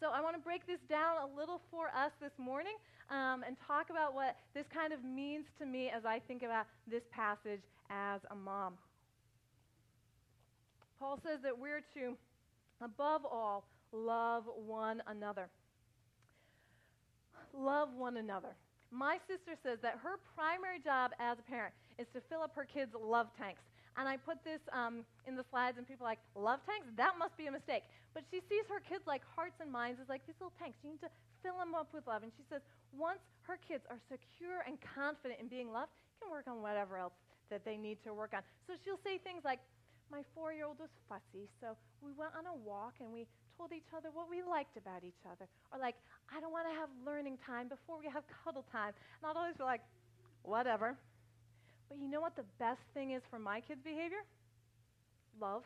So 0.00 0.08
I 0.14 0.20
want 0.20 0.36
to 0.36 0.42
break 0.42 0.66
this 0.66 0.78
down 0.88 1.16
a 1.18 1.38
little 1.38 1.60
for 1.70 1.88
us 1.88 2.12
this 2.20 2.32
morning 2.38 2.76
um, 3.10 3.42
and 3.46 3.56
talk 3.66 3.90
about 3.90 4.14
what 4.14 4.36
this 4.54 4.64
kind 4.72 4.92
of 4.92 5.02
means 5.02 5.46
to 5.58 5.66
me 5.66 5.90
as 5.90 6.04
I 6.04 6.20
think 6.20 6.42
about 6.42 6.66
this 6.86 7.02
passage 7.10 7.62
as 7.90 8.20
a 8.30 8.34
mom. 8.34 8.74
Paul 10.98 11.18
says 11.22 11.40
that 11.42 11.56
we're 11.56 11.82
to, 11.94 12.16
above 12.82 13.24
all, 13.24 13.64
love 13.92 14.44
one 14.66 15.02
another. 15.06 15.48
Love 17.54 17.88
one 17.96 18.16
another. 18.16 18.56
My 18.90 19.18
sister 19.28 19.52
says 19.62 19.78
that 19.82 19.98
her 20.02 20.18
primary 20.34 20.80
job 20.80 21.12
as 21.20 21.38
a 21.38 21.42
parent 21.42 21.74
is 21.98 22.06
to 22.14 22.20
fill 22.28 22.42
up 22.42 22.54
her 22.56 22.64
kids' 22.64 22.94
love 22.98 23.28
tanks. 23.36 23.62
And 23.98 24.08
I 24.08 24.16
put 24.16 24.42
this 24.44 24.62
um, 24.72 25.02
in 25.26 25.34
the 25.34 25.44
slides, 25.50 25.76
and 25.76 25.86
people 25.86 26.06
are 26.06 26.10
like, 26.14 26.22
love 26.38 26.60
tanks? 26.64 26.86
That 26.96 27.18
must 27.18 27.36
be 27.36 27.46
a 27.46 27.52
mistake. 27.52 27.82
But 28.14 28.22
she 28.30 28.38
sees 28.48 28.62
her 28.70 28.78
kids 28.78 29.02
like 29.06 29.22
hearts 29.34 29.58
and 29.60 29.70
minds 29.70 29.98
as 30.00 30.08
like 30.08 30.22
these 30.26 30.38
little 30.38 30.54
tanks. 30.58 30.78
You 30.82 30.94
need 30.94 31.02
to 31.02 31.10
fill 31.42 31.58
them 31.58 31.74
up 31.74 31.90
with 31.92 32.06
love. 32.06 32.22
And 32.22 32.30
she 32.38 32.46
says, 32.48 32.62
once 32.94 33.18
her 33.42 33.58
kids 33.58 33.82
are 33.90 33.98
secure 34.06 34.62
and 34.66 34.78
confident 34.80 35.40
in 35.42 35.50
being 35.50 35.74
loved, 35.74 35.90
can 36.22 36.30
work 36.30 36.46
on 36.46 36.62
whatever 36.62 36.96
else 36.96 37.14
that 37.50 37.64
they 37.64 37.76
need 37.76 37.98
to 38.04 38.14
work 38.14 38.32
on. 38.34 38.42
So 38.66 38.74
she'll 38.84 39.02
say 39.02 39.18
things 39.18 39.42
like, 39.44 39.58
my 40.10 40.22
four 40.34 40.52
year 40.52 40.66
old 40.66 40.78
was 40.78 40.90
fussy, 41.08 41.48
so 41.60 41.76
we 42.00 42.12
went 42.12 42.32
on 42.36 42.46
a 42.46 42.56
walk 42.64 42.94
and 43.00 43.12
we 43.12 43.26
told 43.56 43.72
each 43.72 43.90
other 43.96 44.08
what 44.14 44.30
we 44.30 44.42
liked 44.42 44.76
about 44.76 45.02
each 45.02 45.22
other. 45.26 45.46
Or 45.72 45.78
like, 45.78 45.96
I 46.30 46.40
don't 46.40 46.52
want 46.52 46.66
to 46.70 46.74
have 46.78 46.88
learning 47.04 47.38
time 47.44 47.68
before 47.68 47.98
we 47.98 48.06
have 48.06 48.22
cuddle 48.44 48.64
time. 48.70 48.94
And 49.20 49.22
I'll 49.26 49.36
always 49.36 49.56
be 49.56 49.64
like, 49.64 49.82
whatever. 50.42 50.96
But 51.88 51.98
you 51.98 52.08
know 52.08 52.20
what 52.20 52.36
the 52.36 52.46
best 52.58 52.80
thing 52.94 53.12
is 53.12 53.22
for 53.30 53.38
my 53.38 53.60
kids' 53.60 53.82
behavior? 53.82 54.22
Love. 55.40 55.64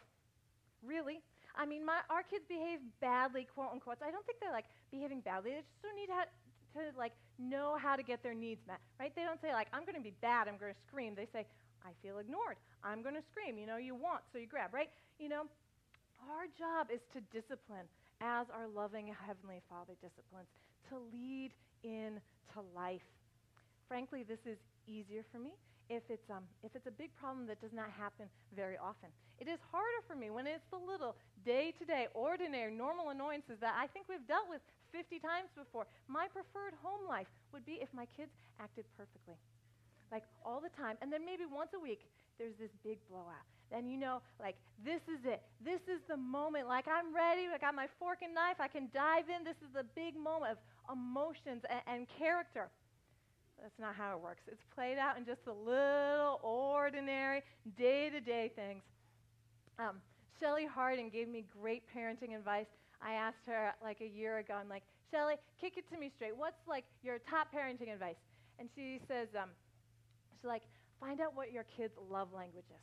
Really. 0.82 1.20
I 1.54 1.66
mean, 1.66 1.84
my, 1.84 2.00
our 2.08 2.22
kids 2.22 2.44
behave 2.48 2.80
badly, 3.00 3.46
quote 3.54 3.70
unquote. 3.72 3.98
I 4.00 4.10
don't 4.10 4.24
think 4.24 4.40
they're 4.40 4.52
like 4.52 4.64
behaving 4.90 5.20
badly. 5.20 5.50
They 5.52 5.60
just 5.60 5.82
don't 5.82 5.96
need 5.96 6.08
to, 6.08 6.24
to 6.80 6.98
like 6.98 7.12
know 7.38 7.76
how 7.76 7.96
to 7.96 8.02
get 8.02 8.22
their 8.22 8.34
needs 8.34 8.60
met, 8.66 8.80
right? 8.98 9.12
They 9.14 9.22
don't 9.22 9.40
say 9.40 9.52
like, 9.52 9.68
I'm 9.72 9.84
going 9.84 9.96
to 9.96 10.02
be 10.02 10.14
bad, 10.22 10.48
I'm 10.48 10.56
going 10.56 10.72
to 10.72 10.80
scream. 10.88 11.14
They 11.14 11.28
say, 11.32 11.44
I 11.84 11.92
feel 12.02 12.18
ignored. 12.18 12.56
I'm 12.84 13.02
going 13.02 13.14
to 13.14 13.22
scream. 13.30 13.58
You 13.58 13.66
know, 13.66 13.76
you 13.76 13.94
want, 13.94 14.22
so 14.32 14.38
you 14.38 14.46
grab, 14.46 14.74
right? 14.74 14.90
You 15.18 15.28
know, 15.28 15.44
our 16.30 16.46
job 16.58 16.88
is 16.92 17.00
to 17.12 17.20
discipline 17.34 17.86
as 18.22 18.46
our 18.54 18.68
loving 18.70 19.10
Heavenly 19.10 19.60
Father 19.68 19.94
disciplines, 19.98 20.46
to 20.88 20.98
lead 21.10 21.50
into 21.82 22.62
life. 22.74 23.02
Frankly, 23.88 24.22
this 24.22 24.38
is 24.46 24.58
easier 24.86 25.26
for 25.30 25.38
me 25.38 25.54
if 25.90 26.02
it's, 26.08 26.30
um, 26.30 26.46
if 26.62 26.74
it's 26.74 26.86
a 26.86 26.94
big 26.94 27.10
problem 27.18 27.46
that 27.46 27.60
does 27.60 27.74
not 27.74 27.90
happen 27.90 28.26
very 28.54 28.78
often. 28.78 29.10
It 29.42 29.48
is 29.48 29.58
harder 29.70 30.00
for 30.06 30.14
me 30.14 30.30
when 30.30 30.46
it's 30.46 30.64
the 30.70 30.78
little 30.78 31.16
day 31.44 31.74
to 31.78 31.84
day, 31.84 32.06
ordinary, 32.14 32.72
normal 32.72 33.10
annoyances 33.10 33.58
that 33.60 33.74
I 33.74 33.88
think 33.88 34.06
we've 34.08 34.26
dealt 34.30 34.48
with 34.48 34.62
50 34.92 35.18
times 35.18 35.50
before. 35.56 35.86
My 36.06 36.28
preferred 36.30 36.78
home 36.82 37.08
life 37.08 37.26
would 37.52 37.66
be 37.66 37.82
if 37.82 37.88
my 37.92 38.06
kids 38.16 38.30
acted 38.60 38.84
perfectly, 38.96 39.34
like 40.12 40.24
all 40.44 40.60
the 40.60 40.70
time. 40.76 40.96
And 41.00 41.10
then 41.10 41.24
maybe 41.24 41.42
once 41.50 41.70
a 41.74 41.80
week, 41.80 42.06
there's 42.38 42.54
this 42.60 42.70
big 42.84 42.98
blowout. 43.08 43.48
Then 43.70 43.88
you 43.88 43.96
know, 43.96 44.20
like, 44.38 44.56
this 44.84 45.00
is 45.08 45.24
it. 45.24 45.42
This 45.64 45.80
is 45.88 46.04
the 46.06 46.16
moment. 46.16 46.68
Like, 46.68 46.84
I'm 46.86 47.14
ready. 47.14 47.48
I 47.52 47.56
got 47.56 47.74
my 47.74 47.86
fork 47.98 48.18
and 48.22 48.34
knife. 48.34 48.60
I 48.60 48.68
can 48.68 48.88
dive 48.92 49.32
in. 49.32 49.44
This 49.44 49.56
is 49.64 49.72
the 49.74 49.84
big 49.96 50.14
moment 50.14 50.52
of 50.52 50.58
emotions 50.92 51.64
and, 51.70 51.80
and 51.86 52.06
character. 52.18 52.68
That's 53.60 53.78
not 53.78 53.94
how 53.94 54.16
it 54.16 54.20
works. 54.22 54.42
It's 54.46 54.62
played 54.74 54.98
out 54.98 55.16
in 55.16 55.24
just 55.24 55.44
the 55.46 55.52
little 55.54 56.40
ordinary 56.42 57.42
day 57.78 58.10
to 58.10 58.20
day 58.20 58.52
things. 58.54 58.82
Um, 59.78 60.02
Shelly 60.38 60.66
Harding 60.66 61.08
gave 61.08 61.28
me 61.28 61.44
great 61.60 61.84
parenting 61.96 62.36
advice. 62.36 62.66
I 63.00 63.14
asked 63.14 63.46
her 63.46 63.72
like 63.82 64.00
a 64.00 64.06
year 64.06 64.38
ago, 64.38 64.54
I'm 64.60 64.68
like, 64.68 64.82
Shelly, 65.10 65.34
kick 65.60 65.74
it 65.76 65.88
to 65.92 65.98
me 65.98 66.10
straight. 66.14 66.36
What's 66.36 66.66
like 66.68 66.84
your 67.02 67.18
top 67.18 67.48
parenting 67.54 67.92
advice? 67.92 68.16
And 68.58 68.68
she 68.74 69.00
says, 69.08 69.28
um, 69.40 69.50
she's 70.42 70.48
like, 70.48 70.62
find 71.00 71.20
out 71.20 71.36
what 71.36 71.52
your 71.52 71.64
kids' 71.76 71.94
love 72.10 72.28
language 72.34 72.66
is 72.68 72.82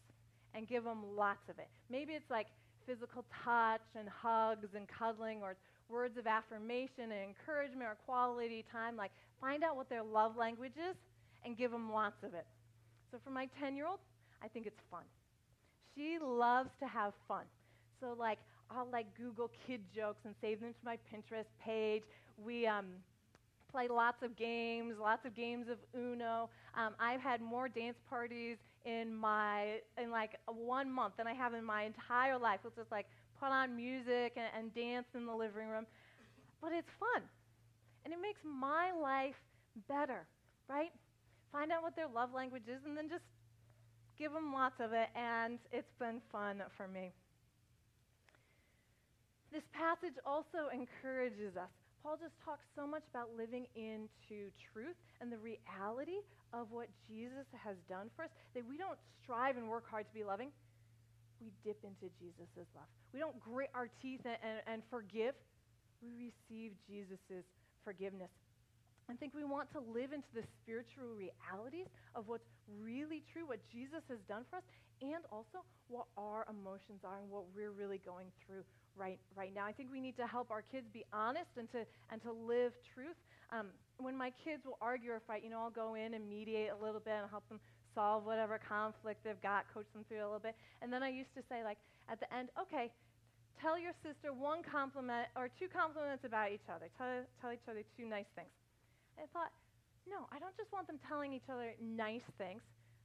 and 0.56 0.68
give 0.68 0.84
them 0.84 1.04
lots 1.16 1.50
of 1.50 1.60
it. 1.60 1.68
Maybe 1.92 2.14
it's 2.14 2.30
like 2.32 2.48
physical 2.88 3.26
touch 3.44 3.86
and 3.98 4.08
hugs 4.10 4.70
and 4.76 4.88
cuddling 4.88 5.42
or 5.44 5.56
words 5.90 6.18
of 6.18 6.26
affirmation 6.26 7.12
and 7.12 7.36
encouragement 7.36 7.84
or 7.84 7.98
quality 8.06 8.66
time. 8.72 8.96
Like, 8.96 9.12
find 9.42 9.64
out 9.64 9.76
what 9.76 9.90
their 9.90 10.04
love 10.04 10.38
language 10.38 10.78
is 10.78 10.96
and 11.46 11.58
give 11.58 11.72
them 11.72 11.92
lots 11.92 12.24
of 12.24 12.34
it. 12.34 12.46
So, 13.12 13.18
for 13.24 13.32
my 13.32 13.48
10 13.60 13.76
year 13.76 13.88
old, 13.88 14.00
I 14.44 14.48
think 14.48 14.66
it's 14.66 14.82
fun. 14.90 15.04
She 15.96 16.18
loves 16.22 16.70
to 16.80 16.88
have 16.88 17.14
fun. 17.28 17.46
So, 18.00 18.16
like, 18.18 18.40
I'll 18.72 18.88
like 18.92 19.08
Google 19.18 19.50
kid 19.66 19.82
jokes 19.96 20.22
and 20.26 20.36
save 20.42 20.62
them 20.62 20.74
to 20.74 20.86
my 20.86 20.98
Pinterest 21.12 21.50
page. 21.64 22.04
We 22.38 22.68
um, 22.68 22.86
play 23.72 23.88
lots 23.88 24.24
of 24.24 24.36
games, 24.36 24.96
lots 25.00 25.26
of 25.26 25.36
games 25.36 25.68
of 25.70 25.78
Uno. 25.98 26.50
Um, 26.76 26.94
I've 27.00 27.22
had 27.22 27.42
more 27.42 27.70
dance 27.70 27.98
parties 28.10 28.58
in 28.86 29.14
my 29.14 29.80
in 30.02 30.12
like 30.12 30.38
one 30.46 30.90
month 30.92 31.16
than 31.18 31.28
I 31.28 31.34
have 31.34 31.54
in 31.54 31.64
my 31.64 31.84
entire 31.84 32.38
life. 32.38 32.60
It's 32.66 32.76
just 32.76 32.92
like 32.92 33.08
put 33.40 33.50
on 33.50 33.76
music 33.76 34.34
and, 34.36 34.48
and 34.58 34.74
dance 34.74 35.08
in 35.16 35.26
the 35.26 35.34
living 35.36 35.68
room. 35.68 35.86
But 36.62 36.72
it's 36.74 36.90
fun. 37.00 37.24
And 38.06 38.14
it 38.14 38.20
makes 38.22 38.40
my 38.44 38.92
life 38.92 39.36
better, 39.88 40.26
right? 40.68 40.92
Find 41.52 41.72
out 41.72 41.84
what 41.84 41.96
their 41.96 42.08
love 42.08 42.34
language 42.34 42.64
is 42.68 42.80
and 42.86 42.98
then 42.98 43.10
just 43.10 43.24
give 44.18 44.34
them 44.34 44.54
lots 44.54 44.80
of 44.80 44.94
it. 44.94 45.08
And 45.16 45.60
it's 45.72 45.92
been 46.00 46.22
fun 46.32 46.62
for 46.78 46.88
me. 46.88 47.14
This 49.52 49.64
passage 49.74 50.14
also 50.26 50.70
encourages 50.72 51.58
us. 51.58 51.79
Paul 52.04 52.16
just 52.16 52.36
talks 52.44 52.66
so 52.76 52.88
much 52.88 53.04
about 53.12 53.30
living 53.36 53.68
into 53.76 54.52
truth 54.72 54.96
and 55.20 55.32
the 55.32 55.38
reality 55.38 56.24
of 56.54 56.72
what 56.72 56.88
Jesus 57.08 57.46
has 57.64 57.76
done 57.88 58.10
for 58.16 58.24
us 58.24 58.32
that 58.56 58.64
we 58.68 58.78
don't 58.78 58.98
strive 59.22 59.58
and 59.58 59.68
work 59.68 59.90
hard 59.90 60.08
to 60.08 60.14
be 60.14 60.24
loving. 60.24 60.50
We 61.42 61.52
dip 61.64 61.84
into 61.84 62.12
Jesus' 62.20 62.68
love. 62.76 62.88
We 63.14 63.20
don't 63.20 63.40
grit 63.40 63.70
our 63.74 63.90
teeth 64.02 64.22
and, 64.26 64.38
and, 64.44 64.60
and 64.68 64.82
forgive. 64.90 65.36
We 66.02 66.32
receive 66.32 66.72
Jesus' 66.88 67.46
forgiveness. 67.84 68.32
I 69.10 69.16
think 69.16 69.34
we 69.34 69.44
want 69.44 69.72
to 69.74 69.80
live 69.80 70.14
into 70.14 70.30
the 70.36 70.44
spiritual 70.62 71.18
realities 71.18 71.88
of 72.16 72.28
what's 72.28 72.48
really 72.80 73.24
true, 73.34 73.48
what 73.48 73.60
Jesus 73.72 74.04
has 74.08 74.20
done 74.28 74.46
for 74.50 74.58
us, 74.58 74.68
and 75.02 75.26
also 75.32 75.66
what 75.88 76.06
our 76.18 76.46
emotions 76.50 77.02
are 77.04 77.18
and 77.18 77.30
what 77.32 77.44
we're 77.56 77.72
really 77.72 78.00
going 78.06 78.28
through 78.46 78.64
right, 79.00 79.20
right 79.36 79.54
now. 79.56 79.66
I 79.66 79.72
think 79.72 79.90
we 79.92 80.00
need 80.00 80.18
to 80.18 80.28
help 80.28 80.52
our 80.52 80.62
kids 80.62 80.88
be 80.92 81.06
honest 81.14 81.56
and 81.58 81.72
to, 81.72 81.86
and 82.12 82.22
to 82.24 82.32
live 82.32 82.74
truth. 82.94 83.16
Um, 83.52 83.68
when 83.98 84.16
my 84.16 84.32
kids 84.44 84.66
will 84.66 84.78
argue 84.82 85.12
or 85.12 85.22
fight, 85.26 85.44
you 85.44 85.50
know, 85.50 85.60
I'll 85.60 85.74
go 85.74 85.96
in 85.96 86.14
and 86.14 86.28
mediate 86.30 86.70
a 86.70 86.84
little 86.84 87.00
bit 87.00 87.16
and 87.16 87.30
help 87.30 87.48
them 87.50 87.60
solve 87.96 88.26
whatever 88.26 88.60
conflict 88.60 89.24
they've 89.24 89.42
got, 89.42 89.66
coach 89.74 89.88
them 89.94 90.06
through 90.08 90.22
a 90.22 90.30
little 90.30 90.44
bit. 90.44 90.56
And 90.82 90.92
then 90.92 91.02
I 91.02 91.10
used 91.10 91.34
to 91.36 91.42
say, 91.50 91.64
like, 91.64 91.78
at 92.12 92.20
the 92.20 92.30
end, 92.34 92.50
okay, 92.60 92.92
tell 93.60 93.80
your 93.80 93.94
sister 94.04 94.32
one 94.36 94.62
compliment 94.62 95.28
or 95.36 95.50
two 95.50 95.68
compliments 95.72 96.24
about 96.24 96.52
each 96.52 96.68
other. 96.70 96.92
Tell, 96.98 97.26
tell 97.42 97.52
each 97.52 97.66
other 97.66 97.82
two 97.98 98.06
nice 98.06 98.30
things. 98.36 98.52
I 99.18 99.26
thought, 99.34 99.52
no, 100.08 100.30
I 100.32 100.40
don't 100.40 100.56
just 100.56 100.72
want 100.72 100.88
them 100.88 101.00
telling 101.08 101.34
each 101.34 101.50
other 101.52 101.74
nice 101.82 102.26
things. 102.38 102.62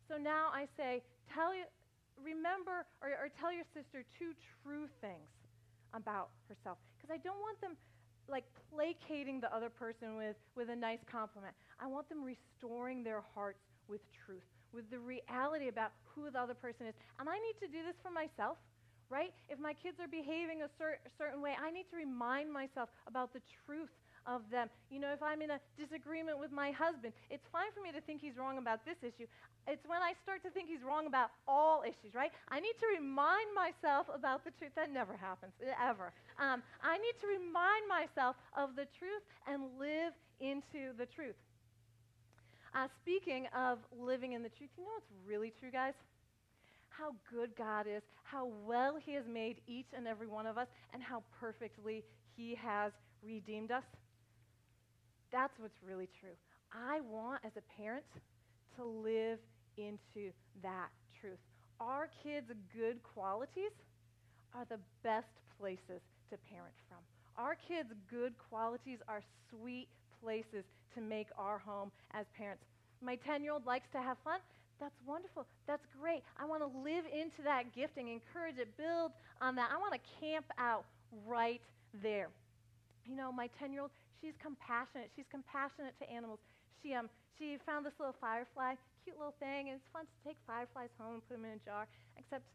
So 0.08 0.16
now 0.16 0.52
I 0.52 0.68
say, 0.76 1.02
tell 1.32 1.56
remember 2.22 2.86
or, 3.02 3.10
or 3.18 3.28
tell 3.40 3.50
your 3.50 3.66
sister 3.74 4.04
two 4.18 4.32
true 4.62 4.86
things 5.00 5.26
about 5.94 6.30
herself. 6.48 6.78
Because 6.96 7.14
I 7.14 7.18
don't 7.18 7.40
want 7.40 7.60
them 7.60 7.76
like 8.28 8.44
placating 8.72 9.40
the 9.40 9.54
other 9.54 9.68
person 9.68 10.16
with, 10.16 10.36
with 10.56 10.70
a 10.70 10.76
nice 10.76 11.00
compliment. 11.10 11.54
I 11.78 11.86
want 11.86 12.08
them 12.08 12.24
restoring 12.24 13.04
their 13.04 13.22
hearts 13.34 13.60
with 13.88 14.00
truth, 14.26 14.48
with 14.72 14.90
the 14.90 14.98
reality 14.98 15.68
about 15.68 15.92
who 16.04 16.30
the 16.30 16.40
other 16.40 16.54
person 16.54 16.86
is. 16.86 16.94
And 17.20 17.28
I 17.28 17.36
need 17.36 17.56
to 17.60 17.68
do 17.68 17.84
this 17.84 17.96
for 18.02 18.10
myself 18.10 18.56
right? 19.10 19.32
If 19.48 19.58
my 19.58 19.74
kids 19.74 20.00
are 20.00 20.08
behaving 20.08 20.62
a 20.62 20.68
cer- 20.78 20.98
certain 21.18 21.40
way, 21.40 21.54
I 21.60 21.70
need 21.70 21.86
to 21.90 21.96
remind 21.96 22.52
myself 22.52 22.88
about 23.06 23.32
the 23.32 23.40
truth 23.66 23.92
of 24.26 24.42
them. 24.50 24.68
You 24.90 25.00
know, 25.00 25.12
if 25.12 25.22
I'm 25.22 25.42
in 25.42 25.50
a 25.50 25.60
disagreement 25.78 26.38
with 26.38 26.52
my 26.52 26.70
husband, 26.70 27.12
it's 27.30 27.44
fine 27.52 27.70
for 27.74 27.82
me 27.82 27.92
to 27.92 28.00
think 28.00 28.20
he's 28.20 28.36
wrong 28.36 28.58
about 28.58 28.84
this 28.84 28.96
issue. 29.02 29.26
It's 29.66 29.84
when 29.86 30.02
I 30.02 30.12
start 30.22 30.42
to 30.44 30.50
think 30.50 30.68
he's 30.68 30.82
wrong 30.82 31.06
about 31.06 31.30
all 31.48 31.82
issues, 31.82 32.14
right? 32.14 32.30
I 32.48 32.60
need 32.60 32.76
to 32.80 32.88
remind 33.00 33.48
myself 33.54 34.06
about 34.12 34.44
the 34.44 34.52
truth. 34.58 34.72
That 34.76 34.92
never 34.92 35.16
happens, 35.16 35.52
ever. 35.80 36.12
Um, 36.38 36.62
I 36.82 36.98
need 36.98 37.16
to 37.20 37.26
remind 37.26 37.88
myself 37.88 38.36
of 38.56 38.76
the 38.76 38.86
truth 38.98 39.24
and 39.48 39.78
live 39.78 40.12
into 40.40 40.92
the 40.96 41.06
truth. 41.06 41.36
Uh, 42.74 42.88
speaking 43.00 43.46
of 43.56 43.78
living 43.94 44.32
in 44.32 44.42
the 44.42 44.50
truth, 44.50 44.70
you 44.76 44.84
know 44.84 44.90
what's 44.98 45.12
really 45.26 45.52
true, 45.60 45.70
guys? 45.70 45.94
how 46.96 47.14
good 47.30 47.50
God 47.56 47.86
is, 47.86 48.02
how 48.22 48.48
well 48.66 48.96
He 49.04 49.14
has 49.14 49.24
made 49.26 49.56
each 49.66 49.88
and 49.96 50.06
every 50.06 50.26
one 50.26 50.46
of 50.46 50.58
us, 50.58 50.68
and 50.92 51.02
how 51.02 51.22
perfectly 51.40 52.04
He 52.36 52.54
has 52.54 52.92
redeemed 53.22 53.70
us. 53.70 53.84
That's 55.34 55.58
what's 55.58 55.82
really 55.82 56.08
true. 56.20 56.38
I 56.70 57.00
want, 57.10 57.42
as 57.44 57.50
a 57.58 57.82
parent, 57.82 58.06
to 58.78 58.84
live 58.84 59.40
into 59.76 60.30
that 60.62 60.90
truth. 61.20 61.42
Our 61.80 62.08
kids' 62.22 62.54
good 62.70 63.02
qualities 63.02 63.74
are 64.54 64.64
the 64.70 64.78
best 65.02 65.34
places 65.58 65.98
to 66.30 66.38
parent 66.46 66.74
from. 66.86 67.02
Our 67.36 67.56
kids' 67.56 67.90
good 68.08 68.34
qualities 68.48 68.98
are 69.08 69.22
sweet 69.50 69.88
places 70.22 70.62
to 70.94 71.00
make 71.00 71.26
our 71.36 71.58
home 71.58 71.90
as 72.12 72.26
parents. 72.38 72.62
My 73.02 73.16
10 73.16 73.42
year 73.42 73.54
old 73.54 73.66
likes 73.66 73.88
to 73.90 73.98
have 73.98 74.18
fun. 74.22 74.38
That's 74.78 74.94
wonderful. 75.04 75.46
That's 75.66 75.84
great. 76.00 76.22
I 76.38 76.44
want 76.44 76.62
to 76.62 76.70
live 76.78 77.06
into 77.10 77.42
that 77.42 77.74
gifting, 77.74 78.06
encourage 78.06 78.58
it, 78.58 78.68
build 78.76 79.10
on 79.40 79.56
that. 79.56 79.70
I 79.74 79.78
want 79.78 79.94
to 79.94 80.00
camp 80.20 80.46
out 80.58 80.84
right 81.26 81.60
there. 82.02 82.28
You 83.04 83.16
know, 83.16 83.30
my 83.32 83.48
10 83.58 83.72
year 83.72 83.82
old, 83.82 83.92
she's 84.20 84.34
compassionate. 84.40 85.10
She's 85.14 85.28
compassionate 85.30 85.94
to 86.00 86.04
animals. 86.10 86.40
She, 86.82 86.92
um, 86.92 87.08
she 87.38 87.56
found 87.64 87.84
this 87.84 87.96
little 87.98 88.16
firefly, 88.20 88.74
cute 89.04 89.16
little 89.16 89.36
thing, 89.40 89.68
and 89.68 89.80
it's 89.80 89.88
fun 89.92 90.04
to 90.08 90.16
take 90.24 90.36
fireflies 90.46 90.92
home 90.96 91.20
and 91.20 91.22
put 91.28 91.36
them 91.36 91.44
in 91.44 91.60
a 91.60 91.62
jar, 91.64 91.86
except 92.16 92.48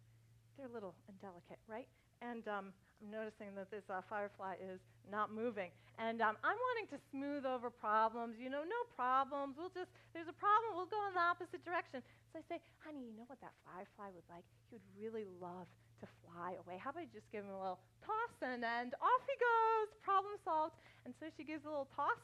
they're 0.58 0.72
little 0.72 0.94
and 1.08 1.16
delicate, 1.22 1.62
right? 1.70 1.88
And 2.22 2.44
um, 2.48 2.76
I'm 3.00 3.10
noticing 3.12 3.56
that 3.56 3.72
this 3.72 3.88
uh, 3.88 4.04
firefly 4.10 4.60
is 4.60 4.80
not 5.08 5.32
moving. 5.32 5.72
And 5.98 6.20
um, 6.20 6.36
I'm 6.44 6.60
wanting 6.60 6.88
to 6.96 7.00
smooth 7.12 7.48
over 7.48 7.72
problems. 7.72 8.36
You 8.40 8.52
know, 8.52 8.64
no 8.68 8.82
problems. 8.96 9.56
We'll 9.56 9.72
just, 9.72 9.92
there's 10.12 10.28
a 10.28 10.36
problem, 10.36 10.76
we'll 10.76 10.92
go 10.92 11.00
in 11.08 11.16
the 11.16 11.24
opposite 11.24 11.64
direction. 11.64 12.04
So 12.32 12.40
I 12.40 12.44
say, 12.52 12.60
honey, 12.84 13.08
you 13.08 13.16
know 13.16 13.28
what 13.28 13.40
that 13.40 13.56
firefly 13.64 14.12
would 14.12 14.28
like? 14.28 14.44
He 14.68 14.76
would 14.76 14.88
really 15.00 15.24
love 15.40 15.68
to 16.02 16.08
fly 16.24 16.56
away. 16.60 16.80
How 16.80 16.92
about 16.92 17.08
you 17.08 17.14
just 17.14 17.32
give 17.32 17.44
him 17.44 17.52
a 17.54 17.60
little 17.60 17.82
toss 18.04 18.34
and, 18.42 18.64
and 18.64 18.96
off 19.00 19.24
he 19.28 19.36
goes, 19.36 19.88
problem 20.04 20.36
solved. 20.44 20.76
And 21.06 21.14
so 21.20 21.28
she 21.36 21.44
gives 21.44 21.66
a 21.66 21.70
little 21.70 21.90
toss. 21.96 22.20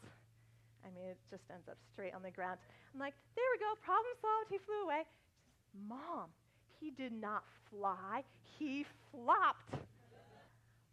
I 0.86 0.94
mean, 0.94 1.10
it 1.12 1.20
just 1.30 1.44
ends 1.50 1.68
up 1.68 1.78
straight 1.92 2.14
on 2.14 2.22
the 2.22 2.32
ground. 2.32 2.62
I'm 2.94 3.00
like, 3.00 3.18
there 3.34 3.48
we 3.54 3.58
go, 3.60 3.74
problem 3.82 4.14
solved. 4.22 4.54
He 4.54 4.60
flew 4.62 4.86
away. 4.86 5.04
She 5.04 5.18
says, 5.20 5.74
Mom, 5.90 6.30
he 6.80 6.92
did 6.94 7.12
not 7.12 7.44
fly, 7.70 8.24
he 8.60 8.86
flopped 9.12 9.76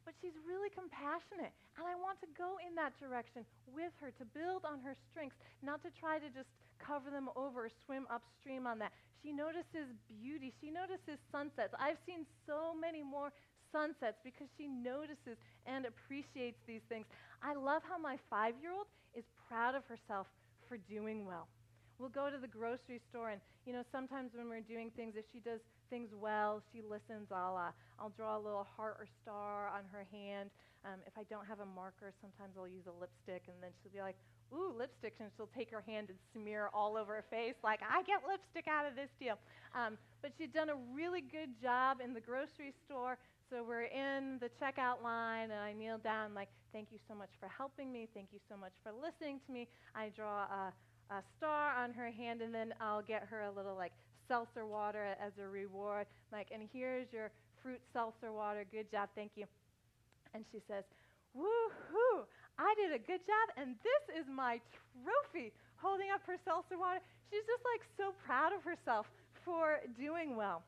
but 0.05 0.15
she's 0.21 0.35
really 0.47 0.71
compassionate. 0.71 1.55
And 1.79 1.87
I 1.87 1.95
want 1.95 2.19
to 2.21 2.29
go 2.35 2.59
in 2.61 2.75
that 2.75 2.95
direction 2.99 3.47
with 3.71 3.95
her 4.03 4.11
to 4.19 4.25
build 4.35 4.67
on 4.67 4.83
her 4.83 4.95
strengths, 5.11 5.39
not 5.63 5.83
to 5.87 5.91
try 5.95 6.19
to 6.19 6.29
just 6.31 6.51
cover 6.85 7.11
them 7.11 7.31
over 7.37 7.69
swim 7.87 8.07
upstream 8.11 8.67
on 8.67 8.79
that. 8.79 8.93
She 9.23 9.33
notices 9.33 9.95
beauty, 10.09 10.53
she 10.61 10.71
notices 10.71 11.23
sunsets. 11.31 11.75
I've 11.79 11.99
seen 12.07 12.27
so 12.47 12.75
many 12.75 13.03
more 13.03 13.33
sunsets 13.71 14.19
because 14.23 14.49
she 14.59 14.67
notices 14.67 15.39
and 15.67 15.87
appreciates 15.87 16.59
these 16.67 16.83
things. 16.89 17.07
I 17.43 17.55
love 17.55 17.83
how 17.89 17.99
my 17.99 18.19
five 18.29 18.55
year 18.61 18.73
old 18.73 18.87
is 19.15 19.25
proud 19.49 19.75
of 19.75 19.83
herself 19.87 20.27
for 20.69 20.77
doing 20.77 21.25
well. 21.27 21.49
We'll 21.99 22.11
go 22.11 22.31
to 22.31 22.39
the 22.39 22.49
grocery 22.51 23.01
store, 23.11 23.31
and 23.31 23.41
you 23.67 23.73
know, 23.73 23.85
sometimes 23.93 24.33
when 24.35 24.49
we're 24.49 24.65
doing 24.65 24.91
things, 24.97 25.15
if 25.15 25.25
she 25.31 25.39
does 25.39 25.61
things 25.89 26.11
well, 26.19 26.63
she 26.73 26.83
listens. 26.83 27.31
I'll, 27.31 27.55
uh, 27.55 27.71
I'll 28.01 28.11
draw 28.11 28.37
a 28.37 28.43
little 28.43 28.67
heart 28.77 28.97
or 28.99 29.07
star 29.23 29.69
on 29.69 29.85
her 29.93 30.03
hand. 30.11 30.51
Um, 30.83 30.99
if 31.07 31.15
I 31.15 31.23
don't 31.31 31.47
have 31.47 31.61
a 31.61 31.69
marker, 31.69 32.11
sometimes 32.19 32.59
I'll 32.59 32.67
use 32.67 32.91
a 32.91 32.97
lipstick, 32.99 33.47
and 33.47 33.55
then 33.63 33.71
she'll 33.79 33.93
be 33.93 34.03
like, 34.03 34.19
ooh, 34.55 34.73
lipstick, 34.79 35.15
and 35.21 35.31
she'll 35.37 35.51
take 35.57 35.71
her 35.71 35.83
hand 35.87 36.09
and 36.11 36.19
smear 36.33 36.69
all 36.75 36.97
over 36.97 37.15
her 37.17 37.25
face, 37.31 37.55
like, 37.63 37.81
I 37.83 38.03
get 38.03 38.23
lipstick 38.29 38.69
out 38.69 38.87
of 38.87 38.95
this 38.95 39.11
deal. 39.19 39.39
Um, 39.75 39.99
but 40.21 40.33
she'd 40.37 40.53
done 40.53 40.69
a 40.69 40.77
really 40.95 41.21
good 41.21 41.61
job 41.61 41.99
in 42.05 42.15
the 42.15 42.21
grocery 42.21 42.73
store, 42.85 43.19
so 43.51 43.65
we're 43.67 43.85
in 43.85 44.39
the 44.41 44.49
checkout 44.61 45.03
line, 45.03 45.51
and 45.51 45.61
I 45.61 45.73
kneel 45.73 45.99
down, 45.99 46.35
like, 46.35 46.49
thank 46.73 46.89
you 46.93 46.99
so 47.09 47.15
much 47.15 47.31
for 47.41 47.49
helping 47.49 47.93
me, 47.93 48.09
thank 48.15 48.29
you 48.33 48.41
so 48.49 48.57
much 48.57 48.73
for 48.83 48.93
listening 48.93 49.41
to 49.47 49.53
me. 49.53 49.69
I 49.95 50.11
draw 50.15 50.45
a, 50.45 50.73
a 51.15 51.23
star 51.37 51.75
on 51.77 51.93
her 51.93 52.11
hand, 52.11 52.43
and 52.43 52.55
then 52.55 52.75
I'll 52.81 53.03
get 53.03 53.27
her 53.31 53.43
a 53.43 53.51
little, 53.51 53.77
like, 53.77 53.93
seltzer 54.29 54.67
water 54.67 55.15
as 55.21 55.33
a 55.39 55.47
reward. 55.47 56.07
Like, 56.33 56.49
and 56.53 56.63
here's 56.73 57.13
your 57.13 57.31
fruit 57.63 57.81
seltzer 57.93 58.33
water. 58.33 58.65
Good 58.71 58.91
job. 58.91 59.09
Thank 59.15 59.33
you. 59.37 59.45
And 60.35 60.45
she 60.51 60.61
says, 60.67 60.85
Woohoo! 61.37 62.25
I 62.63 62.75
did 62.79 62.95
a 62.95 63.03
good 63.03 63.27
job, 63.27 63.47
and 63.59 63.75
this 63.83 64.23
is 64.23 64.27
my 64.31 64.61
trophy 65.03 65.51
holding 65.77 66.15
up 66.15 66.23
her 66.27 66.39
seltzer 66.45 66.79
water. 66.79 67.01
She's 67.31 67.43
just 67.43 67.65
like 67.67 67.83
so 67.99 68.15
proud 68.25 68.53
of 68.55 68.63
herself 68.63 69.11
for 69.45 69.81
doing 69.99 70.37
well. 70.37 70.63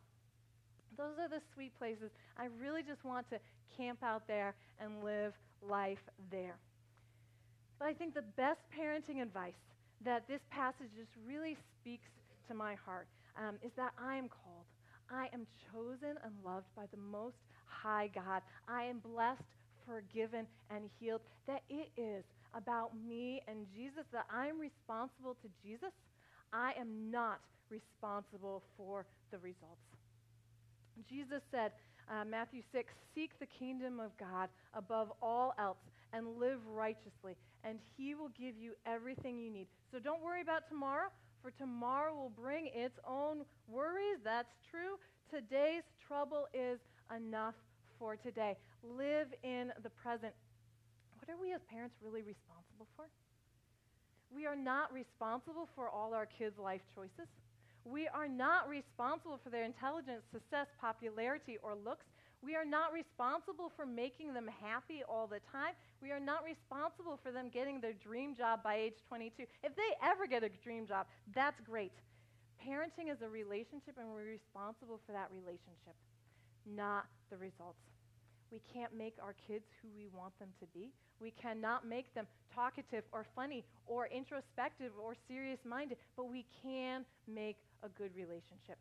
Those 0.98 1.14
are 1.20 1.28
the 1.28 1.40
sweet 1.54 1.76
places. 1.78 2.10
I 2.36 2.46
really 2.60 2.82
just 2.82 3.04
want 3.04 3.30
to 3.30 3.38
camp 3.76 4.02
out 4.02 4.26
there 4.26 4.54
and 4.80 5.04
live 5.04 5.34
life 5.62 6.02
there. 6.30 6.56
But 7.78 7.86
I 7.86 7.94
think 7.94 8.14
the 8.14 8.26
best 8.36 8.60
parenting 8.74 9.22
advice 9.22 9.58
that 10.04 10.26
this 10.26 10.40
passage 10.50 10.90
just 10.96 11.10
really 11.26 11.56
speaks 11.80 12.10
to 12.48 12.54
my 12.54 12.74
heart 12.74 13.06
um, 13.38 13.56
is 13.62 13.72
that 13.76 13.92
I 13.98 14.16
am 14.16 14.28
called. 14.28 14.66
I 15.10 15.28
am 15.32 15.46
chosen 15.70 16.16
and 16.24 16.32
loved 16.44 16.66
by 16.76 16.84
the 16.90 16.98
Most 16.98 17.36
High 17.66 18.10
God. 18.14 18.42
I 18.68 18.84
am 18.84 18.98
blessed, 18.98 19.42
forgiven, 19.86 20.46
and 20.70 20.88
healed. 20.98 21.20
That 21.46 21.62
it 21.68 21.90
is 21.96 22.24
about 22.54 22.92
me 23.06 23.42
and 23.48 23.66
Jesus, 23.74 24.04
that 24.12 24.26
I'm 24.32 24.58
responsible 24.60 25.36
to 25.42 25.48
Jesus. 25.62 25.90
I 26.52 26.72
am 26.78 27.10
not 27.10 27.40
responsible 27.70 28.62
for 28.76 29.06
the 29.30 29.38
results. 29.38 29.82
Jesus 31.08 31.42
said, 31.50 31.72
uh, 32.08 32.24
Matthew 32.24 32.62
6, 32.72 32.92
seek 33.14 33.30
the 33.40 33.46
kingdom 33.46 33.98
of 33.98 34.16
God 34.18 34.48
above 34.74 35.10
all 35.20 35.54
else 35.58 35.78
and 36.12 36.38
live 36.38 36.60
righteously, 36.72 37.34
and 37.64 37.78
he 37.96 38.14
will 38.14 38.30
give 38.38 38.56
you 38.56 38.72
everything 38.86 39.38
you 39.38 39.50
need. 39.50 39.66
So 39.90 39.98
don't 39.98 40.22
worry 40.22 40.42
about 40.42 40.68
tomorrow 40.68 41.08
for 41.44 41.50
tomorrow 41.50 42.14
will 42.14 42.30
bring 42.30 42.70
its 42.74 42.98
own 43.06 43.44
worries. 43.68 44.16
That's 44.24 44.48
true. 44.70 44.96
Today's 45.30 45.82
trouble 46.08 46.46
is 46.54 46.78
enough 47.14 47.54
for 47.98 48.16
today. 48.16 48.56
Live 48.84 49.28
in 49.42 49.72
the 49.82 49.88
present. 49.88 50.34
What 51.16 51.32
are 51.32 51.40
we 51.40 51.54
as 51.54 51.60
parents 51.70 51.96
really 52.04 52.20
responsible 52.20 52.86
for? 52.96 53.08
We 54.28 54.44
are 54.46 54.56
not 54.56 54.92
responsible 54.92 55.68
for 55.74 55.88
all 55.88 56.12
our 56.12 56.26
kids' 56.26 56.58
life 56.58 56.82
choices. 56.94 57.32
We 57.84 58.08
are 58.08 58.28
not 58.28 58.68
responsible 58.68 59.38
for 59.42 59.48
their 59.48 59.64
intelligence, 59.64 60.24
success, 60.32 60.66
popularity, 60.80 61.56
or 61.62 61.74
looks. 61.74 62.06
We 62.42 62.56
are 62.56 62.64
not 62.64 62.92
responsible 62.92 63.72
for 63.74 63.86
making 63.86 64.34
them 64.34 64.50
happy 64.60 65.02
all 65.08 65.26
the 65.26 65.40
time. 65.50 65.72
We 66.02 66.10
are 66.10 66.20
not 66.20 66.44
responsible 66.44 67.18
for 67.22 67.32
them 67.32 67.48
getting 67.48 67.80
their 67.80 67.94
dream 67.94 68.34
job 68.36 68.62
by 68.62 68.76
age 68.76 69.00
22. 69.08 69.44
If 69.62 69.76
they 69.76 69.90
ever 70.02 70.26
get 70.26 70.44
a 70.44 70.50
dream 70.62 70.86
job, 70.86 71.06
that's 71.34 71.60
great. 71.60 71.92
Parenting 72.60 73.12
is 73.12 73.22
a 73.22 73.28
relationship, 73.28 73.96
and 73.98 74.12
we're 74.12 74.28
responsible 74.28 75.00
for 75.06 75.12
that 75.12 75.28
relationship, 75.32 75.96
not 76.66 77.06
the 77.30 77.36
results. 77.36 77.80
We 78.52 78.60
can't 78.72 78.96
make 78.96 79.16
our 79.22 79.34
kids 79.46 79.64
who 79.82 79.88
we 79.96 80.08
want 80.14 80.38
them 80.38 80.48
to 80.60 80.66
be. 80.72 80.92
We 81.20 81.32
cannot 81.32 81.86
make 81.86 82.12
them 82.14 82.26
talkative 82.54 83.04
or 83.12 83.26
funny 83.34 83.64
or 83.86 84.06
introspective 84.06 84.92
or 85.02 85.14
serious 85.28 85.58
minded, 85.64 85.98
but 86.16 86.30
we 86.30 86.44
can 86.62 87.04
make 87.26 87.56
a 87.82 87.88
good 87.88 88.10
relationship. 88.16 88.78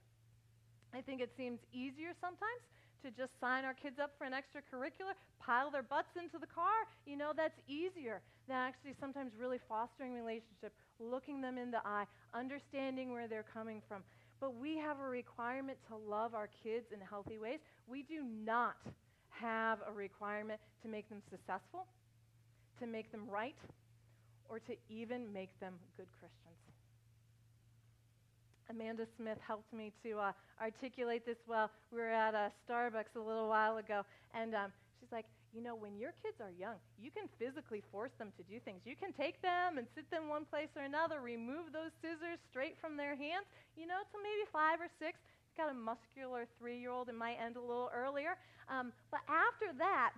I 0.93 1.01
think 1.01 1.21
it 1.21 1.31
seems 1.35 1.59
easier 1.73 2.13
sometimes 2.21 2.61
to 3.03 3.11
just 3.11 3.37
sign 3.39 3.65
our 3.65 3.73
kids 3.73 3.99
up 3.99 4.11
for 4.17 4.23
an 4.23 4.31
extracurricular, 4.31 5.17
pile 5.39 5.69
their 5.69 5.83
butts 5.83 6.15
into 6.15 6.39
the 6.39 6.47
car. 6.47 6.87
You 7.05 7.17
know, 7.17 7.33
that's 7.35 7.59
easier 7.67 8.21
than 8.47 8.55
actually 8.55 8.93
sometimes 8.99 9.33
really 9.37 9.59
fostering 9.67 10.13
relationship, 10.13 10.71
looking 10.99 11.41
them 11.41 11.57
in 11.57 11.71
the 11.71 11.81
eye, 11.85 12.05
understanding 12.33 13.11
where 13.11 13.27
they're 13.27 13.45
coming 13.53 13.81
from. 13.87 14.03
But 14.39 14.55
we 14.55 14.77
have 14.77 14.99
a 14.99 15.07
requirement 15.07 15.77
to 15.89 15.95
love 15.95 16.33
our 16.33 16.49
kids 16.63 16.87
in 16.93 16.99
healthy 16.99 17.37
ways. 17.37 17.59
We 17.87 18.03
do 18.03 18.23
not 18.23 18.75
have 19.39 19.79
a 19.87 19.91
requirement 19.91 20.59
to 20.81 20.87
make 20.87 21.09
them 21.09 21.21
successful, 21.29 21.85
to 22.79 22.87
make 22.87 23.11
them 23.11 23.27
right, 23.29 23.55
or 24.49 24.59
to 24.59 24.75
even 24.89 25.31
make 25.33 25.57
them 25.59 25.73
good 25.97 26.07
Christians. 26.19 26.53
Amanda 28.69 29.05
Smith 29.17 29.37
helped 29.45 29.71
me 29.73 29.91
to 30.03 30.17
uh, 30.19 30.31
articulate 30.61 31.25
this 31.25 31.37
well. 31.47 31.69
We 31.91 31.99
were 31.99 32.09
at 32.09 32.33
a 32.33 32.51
Starbucks 32.63 33.15
a 33.15 33.19
little 33.19 33.49
while 33.49 33.77
ago, 33.77 34.03
and 34.33 34.55
um, 34.55 34.71
she's 34.99 35.11
like, 35.11 35.25
you 35.53 35.61
know, 35.61 35.75
when 35.75 35.99
your 36.01 36.17
kids 36.25 36.41
are 36.41 36.49
young, 36.49 36.81
you 36.97 37.11
can 37.11 37.29
physically 37.37 37.83
force 37.91 38.09
them 38.17 38.33
to 38.37 38.43
do 38.49 38.57
things. 38.65 38.81
You 38.85 38.95
can 38.97 39.13
take 39.13 39.37
them 39.45 39.77
and 39.77 39.85
sit 39.93 40.09
them 40.09 40.25
one 40.27 40.45
place 40.49 40.73
or 40.75 40.81
another, 40.81 41.21
remove 41.21 41.69
those 41.69 41.93
scissors 42.01 42.41
straight 42.49 42.73
from 42.81 42.97
their 42.97 43.13
hands, 43.13 43.45
you 43.77 43.85
know, 43.85 44.01
till 44.09 44.23
maybe 44.25 44.49
five 44.49 44.81
or 44.81 44.89
six. 44.97 45.21
Got 45.57 45.69
a 45.69 45.73
muscular 45.73 46.47
three 46.57 46.79
year 46.79 46.91
old, 46.91 47.09
it 47.09 47.15
might 47.15 47.37
end 47.43 47.57
a 47.57 47.61
little 47.61 47.91
earlier. 47.93 48.35
Um, 48.69 48.91
but 49.11 49.21
after 49.29 49.77
that, 49.77 50.13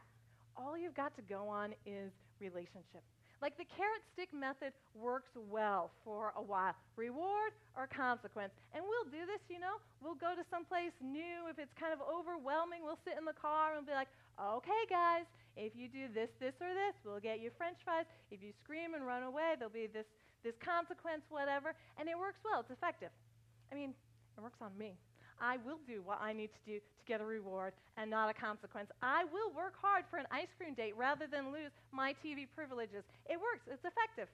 all 0.55 0.77
you've 0.77 0.95
got 0.95 1.15
to 1.17 1.21
go 1.21 1.47
on 1.47 1.73
is 1.85 2.11
relationship. 2.39 3.03
Like 3.41 3.57
the 3.59 3.67
carrot 3.77 4.01
stick 4.15 4.31
method 4.31 4.71
works 4.95 5.35
well 5.35 5.91
for 6.03 6.31
a 6.39 6.41
while. 6.41 6.73
Reward 6.95 7.51
or 7.75 7.85
consequence. 7.85 8.55
And 8.71 8.81
we'll 8.87 9.11
do 9.11 9.27
this, 9.27 9.43
you 9.51 9.59
know. 9.59 9.83
We'll 9.99 10.15
go 10.15 10.33
to 10.33 10.43
someplace 10.47 10.95
new. 11.03 11.51
If 11.51 11.59
it's 11.59 11.75
kind 11.75 11.91
of 11.91 11.99
overwhelming, 11.99 12.81
we'll 12.87 12.99
sit 13.03 13.19
in 13.19 13.27
the 13.27 13.35
car 13.35 13.75
and 13.75 13.85
be 13.85 13.91
like, 13.91 14.07
okay, 14.39 14.83
guys, 14.89 15.27
if 15.59 15.75
you 15.75 15.91
do 15.91 16.07
this, 16.09 16.31
this, 16.39 16.55
or 16.63 16.71
this, 16.71 16.95
we'll 17.03 17.19
get 17.19 17.43
you 17.43 17.51
french 17.59 17.77
fries. 17.83 18.07
If 18.31 18.39
you 18.41 18.55
scream 18.63 18.95
and 18.95 19.05
run 19.05 19.23
away, 19.23 19.59
there'll 19.59 19.73
be 19.73 19.91
this, 19.91 20.07
this 20.43 20.55
consequence, 20.63 21.27
whatever. 21.27 21.75
And 21.99 22.07
it 22.07 22.17
works 22.17 22.39
well. 22.43 22.63
It's 22.63 22.71
effective. 22.71 23.11
I 23.71 23.75
mean, 23.75 23.91
it 23.91 24.41
works 24.41 24.63
on 24.63 24.71
me. 24.79 24.95
I 25.39 25.57
will 25.65 25.79
do 25.87 26.01
what 26.03 26.21
I 26.21 26.33
need 26.33 26.49
to 26.53 26.61
do 26.65 26.79
to 26.79 27.03
get 27.07 27.21
a 27.21 27.25
reward 27.25 27.73
and 27.97 28.09
not 28.09 28.29
a 28.29 28.33
consequence. 28.33 28.89
I 29.01 29.25
will 29.25 29.51
work 29.55 29.73
hard 29.81 30.05
for 30.09 30.17
an 30.17 30.25
ice 30.31 30.51
cream 30.57 30.73
date 30.73 30.95
rather 30.97 31.27
than 31.27 31.51
lose 31.51 31.71
my 31.91 32.15
TV 32.23 32.47
privileges. 32.55 33.03
It 33.29 33.39
works, 33.39 33.67
it's 33.67 33.83
effective. 33.85 34.27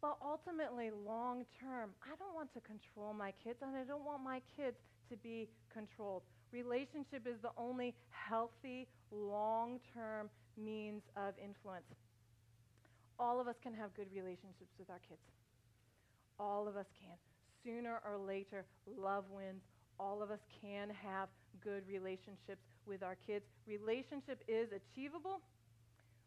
But 0.00 0.18
ultimately, 0.22 0.90
long 1.06 1.46
term, 1.60 1.90
I 2.04 2.12
don't 2.20 2.34
want 2.34 2.52
to 2.52 2.60
control 2.60 3.14
my 3.14 3.32
kids, 3.42 3.58
and 3.62 3.74
I 3.74 3.84
don't 3.84 4.04
want 4.04 4.22
my 4.22 4.42
kids 4.56 4.76
to 5.08 5.16
be 5.16 5.48
controlled. 5.72 6.22
Relationship 6.52 7.26
is 7.26 7.40
the 7.40 7.50
only 7.56 7.94
healthy, 8.10 8.86
long 9.10 9.80
term 9.94 10.28
means 10.56 11.02
of 11.16 11.32
influence. 11.42 11.88
All 13.18 13.40
of 13.40 13.48
us 13.48 13.56
can 13.62 13.72
have 13.74 13.94
good 13.94 14.08
relationships 14.14 14.76
with 14.78 14.90
our 14.90 15.00
kids. 15.08 15.24
All 16.38 16.68
of 16.68 16.76
us 16.76 16.86
can. 17.00 17.16
Sooner 17.64 18.00
or 18.04 18.18
later, 18.18 18.66
love 18.86 19.24
wins 19.32 19.62
all 19.98 20.22
of 20.22 20.30
us 20.30 20.40
can 20.60 20.88
have 20.90 21.28
good 21.62 21.82
relationships 21.88 22.64
with 22.86 23.02
our 23.02 23.16
kids. 23.26 23.44
Relationship 23.66 24.42
is 24.48 24.68
achievable. 24.72 25.40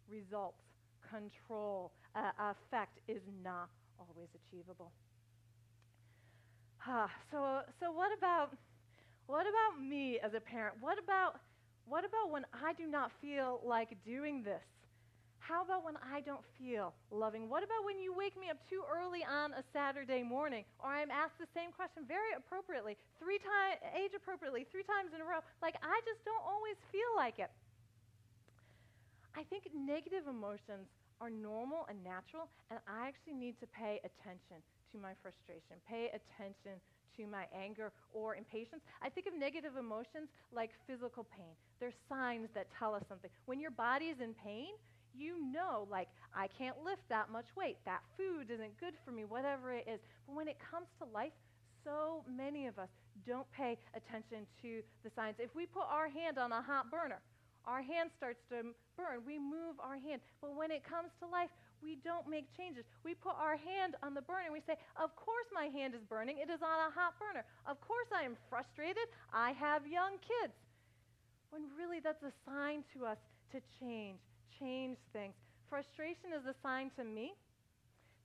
Results, 0.09 0.61
control, 1.09 1.91
uh, 2.15 2.31
effect 2.51 2.99
is 3.07 3.21
not 3.43 3.69
always 3.99 4.29
achievable. 4.35 4.91
Ah, 6.85 7.09
so, 7.31 7.61
so 7.79 7.91
what 7.91 8.11
about 8.17 8.51
what 9.27 9.45
about 9.47 9.81
me 9.81 10.19
as 10.19 10.33
a 10.33 10.39
parent? 10.39 10.75
What 10.81 10.97
about 10.99 11.39
what 11.85 12.05
about 12.05 12.31
when 12.31 12.45
I 12.53 12.73
do 12.73 12.87
not 12.87 13.11
feel 13.21 13.61
like 13.65 13.89
doing 14.05 14.43
this? 14.43 14.63
How 15.47 15.63
about 15.63 15.87
when 15.87 15.95
I 16.03 16.19
don't 16.19 16.43
feel 16.59 16.91
loving? 17.07 17.47
What 17.47 17.63
about 17.63 17.87
when 17.87 17.95
you 18.03 18.11
wake 18.11 18.35
me 18.35 18.51
up 18.51 18.59
too 18.67 18.83
early 18.83 19.23
on 19.23 19.55
a 19.55 19.63
Saturday 19.71 20.19
morning, 20.19 20.67
or 20.83 20.91
I'm 20.91 21.07
asked 21.07 21.39
the 21.39 21.47
same 21.55 21.71
question 21.71 22.03
very 22.03 22.35
appropriately, 22.35 22.99
three 23.15 23.39
times, 23.39 23.79
age 23.95 24.11
appropriately, 24.11 24.67
three 24.67 24.83
times 24.83 25.15
in 25.15 25.23
a 25.23 25.27
row? 25.27 25.39
Like 25.63 25.79
I 25.79 26.03
just 26.03 26.19
don't 26.27 26.43
always 26.43 26.75
feel 26.91 27.07
like 27.15 27.39
it. 27.39 27.47
I 29.39 29.47
think 29.47 29.71
negative 29.71 30.27
emotions 30.27 30.91
are 31.23 31.31
normal 31.31 31.87
and 31.87 31.95
natural, 32.03 32.51
and 32.67 32.83
I 32.83 33.07
actually 33.07 33.39
need 33.39 33.55
to 33.63 33.67
pay 33.71 34.03
attention 34.03 34.59
to 34.91 34.99
my 34.99 35.15
frustration, 35.23 35.79
pay 35.87 36.11
attention 36.11 36.75
to 37.15 37.23
my 37.23 37.47
anger 37.55 37.95
or 38.11 38.35
impatience. 38.35 38.83
I 38.99 39.07
think 39.07 39.31
of 39.31 39.33
negative 39.33 39.79
emotions 39.79 40.27
like 40.51 40.75
physical 40.91 41.23
pain. 41.23 41.55
They're 41.79 41.95
signs 42.11 42.51
that 42.51 42.67
tell 42.75 42.91
us 42.91 43.07
something. 43.07 43.31
When 43.47 43.63
your 43.63 43.71
body 43.71 44.11
is 44.11 44.19
in 44.19 44.35
pain, 44.35 44.75
you 45.17 45.41
know, 45.51 45.87
like, 45.89 46.07
I 46.33 46.47
can't 46.47 46.77
lift 46.83 47.07
that 47.09 47.29
much 47.31 47.47
weight. 47.55 47.77
That 47.85 48.01
food 48.15 48.51
isn't 48.51 48.79
good 48.79 48.93
for 49.03 49.11
me, 49.11 49.25
whatever 49.25 49.73
it 49.73 49.87
is. 49.87 49.99
But 50.27 50.35
when 50.35 50.47
it 50.47 50.57
comes 50.59 50.87
to 50.99 51.05
life, 51.13 51.33
so 51.83 52.23
many 52.29 52.67
of 52.67 52.77
us 52.79 52.89
don't 53.25 53.49
pay 53.51 53.77
attention 53.95 54.45
to 54.61 54.81
the 55.03 55.09
signs. 55.15 55.35
If 55.39 55.55
we 55.55 55.65
put 55.65 55.85
our 55.89 56.09
hand 56.09 56.37
on 56.37 56.51
a 56.51 56.61
hot 56.61 56.91
burner, 56.91 57.19
our 57.65 57.81
hand 57.81 58.09
starts 58.15 58.39
to 58.49 58.71
burn. 58.95 59.23
We 59.25 59.37
move 59.37 59.75
our 59.83 59.99
hand. 59.99 60.21
But 60.41 60.55
when 60.55 60.71
it 60.71 60.83
comes 60.87 61.11
to 61.19 61.27
life, 61.27 61.49
we 61.83 61.99
don't 62.03 62.27
make 62.27 62.47
changes. 62.55 62.85
We 63.03 63.13
put 63.13 63.35
our 63.35 63.57
hand 63.57 63.95
on 64.01 64.13
the 64.13 64.21
burner 64.21 64.45
and 64.45 64.53
we 64.53 64.63
say, 64.65 64.75
Of 64.95 65.15
course, 65.15 65.45
my 65.53 65.65
hand 65.65 65.93
is 65.93 66.01
burning. 66.07 66.37
It 66.39 66.49
is 66.49 66.61
on 66.63 66.79
a 66.87 66.91
hot 66.91 67.19
burner. 67.19 67.43
Of 67.67 67.79
course, 67.81 68.07
I 68.15 68.23
am 68.23 68.35
frustrated. 68.49 69.11
I 69.33 69.51
have 69.51 69.85
young 69.85 70.17
kids. 70.23 70.55
When 71.49 71.63
really 71.77 71.99
that's 71.99 72.23
a 72.23 72.33
sign 72.45 72.83
to 72.95 73.05
us 73.05 73.19
to 73.51 73.59
change, 73.79 74.19
change 74.59 74.97
things. 75.13 75.33
Frustration 75.69 76.31
is 76.35 76.45
a 76.45 76.55
sign 76.63 76.91
to 76.97 77.03
me 77.03 77.33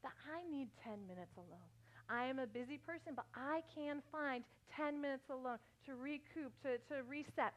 that 0.02 0.12
I 0.26 0.48
need 0.50 0.68
10 0.84 1.06
minutes 1.06 1.32
alone. 1.36 1.70
I 2.08 2.26
am 2.26 2.38
a 2.38 2.46
busy 2.46 2.78
person, 2.78 3.14
but 3.14 3.26
I 3.34 3.62
can 3.74 4.02
find 4.10 4.44
10 4.76 5.00
minutes 5.00 5.30
alone 5.30 5.58
to 5.86 5.94
recoup, 5.94 6.52
to, 6.62 6.78
to 6.90 7.02
reset. 7.08 7.54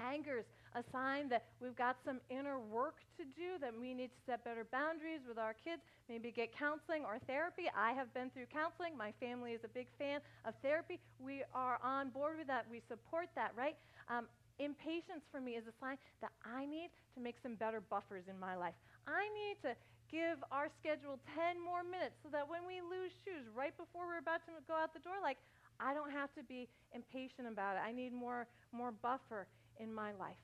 Anger's 0.00 0.46
a 0.74 0.82
sign 0.92 1.28
that 1.28 1.46
we've 1.60 1.74
got 1.74 1.96
some 2.04 2.20
inner 2.30 2.58
work 2.58 3.02
to 3.16 3.24
do, 3.24 3.58
that 3.60 3.72
we 3.74 3.94
need 3.94 4.10
to 4.14 4.20
set 4.26 4.44
better 4.44 4.66
boundaries 4.70 5.20
with 5.26 5.38
our 5.38 5.54
kids, 5.54 5.82
maybe 6.08 6.30
get 6.30 6.54
counseling 6.54 7.04
or 7.04 7.18
therapy. 7.26 7.64
I 7.76 7.92
have 7.92 8.12
been 8.14 8.30
through 8.30 8.46
counseling. 8.52 8.96
My 8.96 9.12
family 9.18 9.52
is 9.52 9.60
a 9.64 9.68
big 9.68 9.88
fan 9.98 10.20
of 10.44 10.54
therapy. 10.62 11.00
We 11.18 11.42
are 11.54 11.78
on 11.82 12.10
board 12.10 12.38
with 12.38 12.46
that. 12.46 12.66
We 12.70 12.80
support 12.88 13.28
that, 13.34 13.52
right? 13.56 13.76
Um, 14.08 14.26
Impatience 14.58 15.22
for 15.30 15.40
me 15.40 15.54
is 15.54 15.64
a 15.66 15.74
sign 15.78 15.96
that 16.20 16.34
I 16.42 16.66
need 16.66 16.90
to 17.14 17.22
make 17.22 17.36
some 17.42 17.54
better 17.54 17.80
buffers 17.80 18.26
in 18.28 18.38
my 18.38 18.56
life. 18.58 18.74
I 19.06 19.30
need 19.30 19.62
to 19.62 19.78
give 20.10 20.42
our 20.50 20.68
schedule 20.80 21.20
10 21.36 21.62
more 21.62 21.84
minutes 21.84 22.18
so 22.22 22.28
that 22.32 22.48
when 22.48 22.66
we 22.66 22.82
lose 22.82 23.12
shoes 23.24 23.46
right 23.54 23.76
before 23.76 24.08
we're 24.08 24.18
about 24.18 24.42
to 24.48 24.52
go 24.66 24.74
out 24.74 24.92
the 24.92 25.04
door, 25.04 25.20
like, 25.22 25.38
I 25.78 25.94
don't 25.94 26.10
have 26.10 26.34
to 26.34 26.42
be 26.42 26.66
impatient 26.90 27.46
about 27.46 27.76
it. 27.76 27.82
I 27.86 27.92
need 27.92 28.12
more, 28.12 28.48
more 28.72 28.90
buffer 28.90 29.46
in 29.78 29.94
my 29.94 30.10
life. 30.18 30.40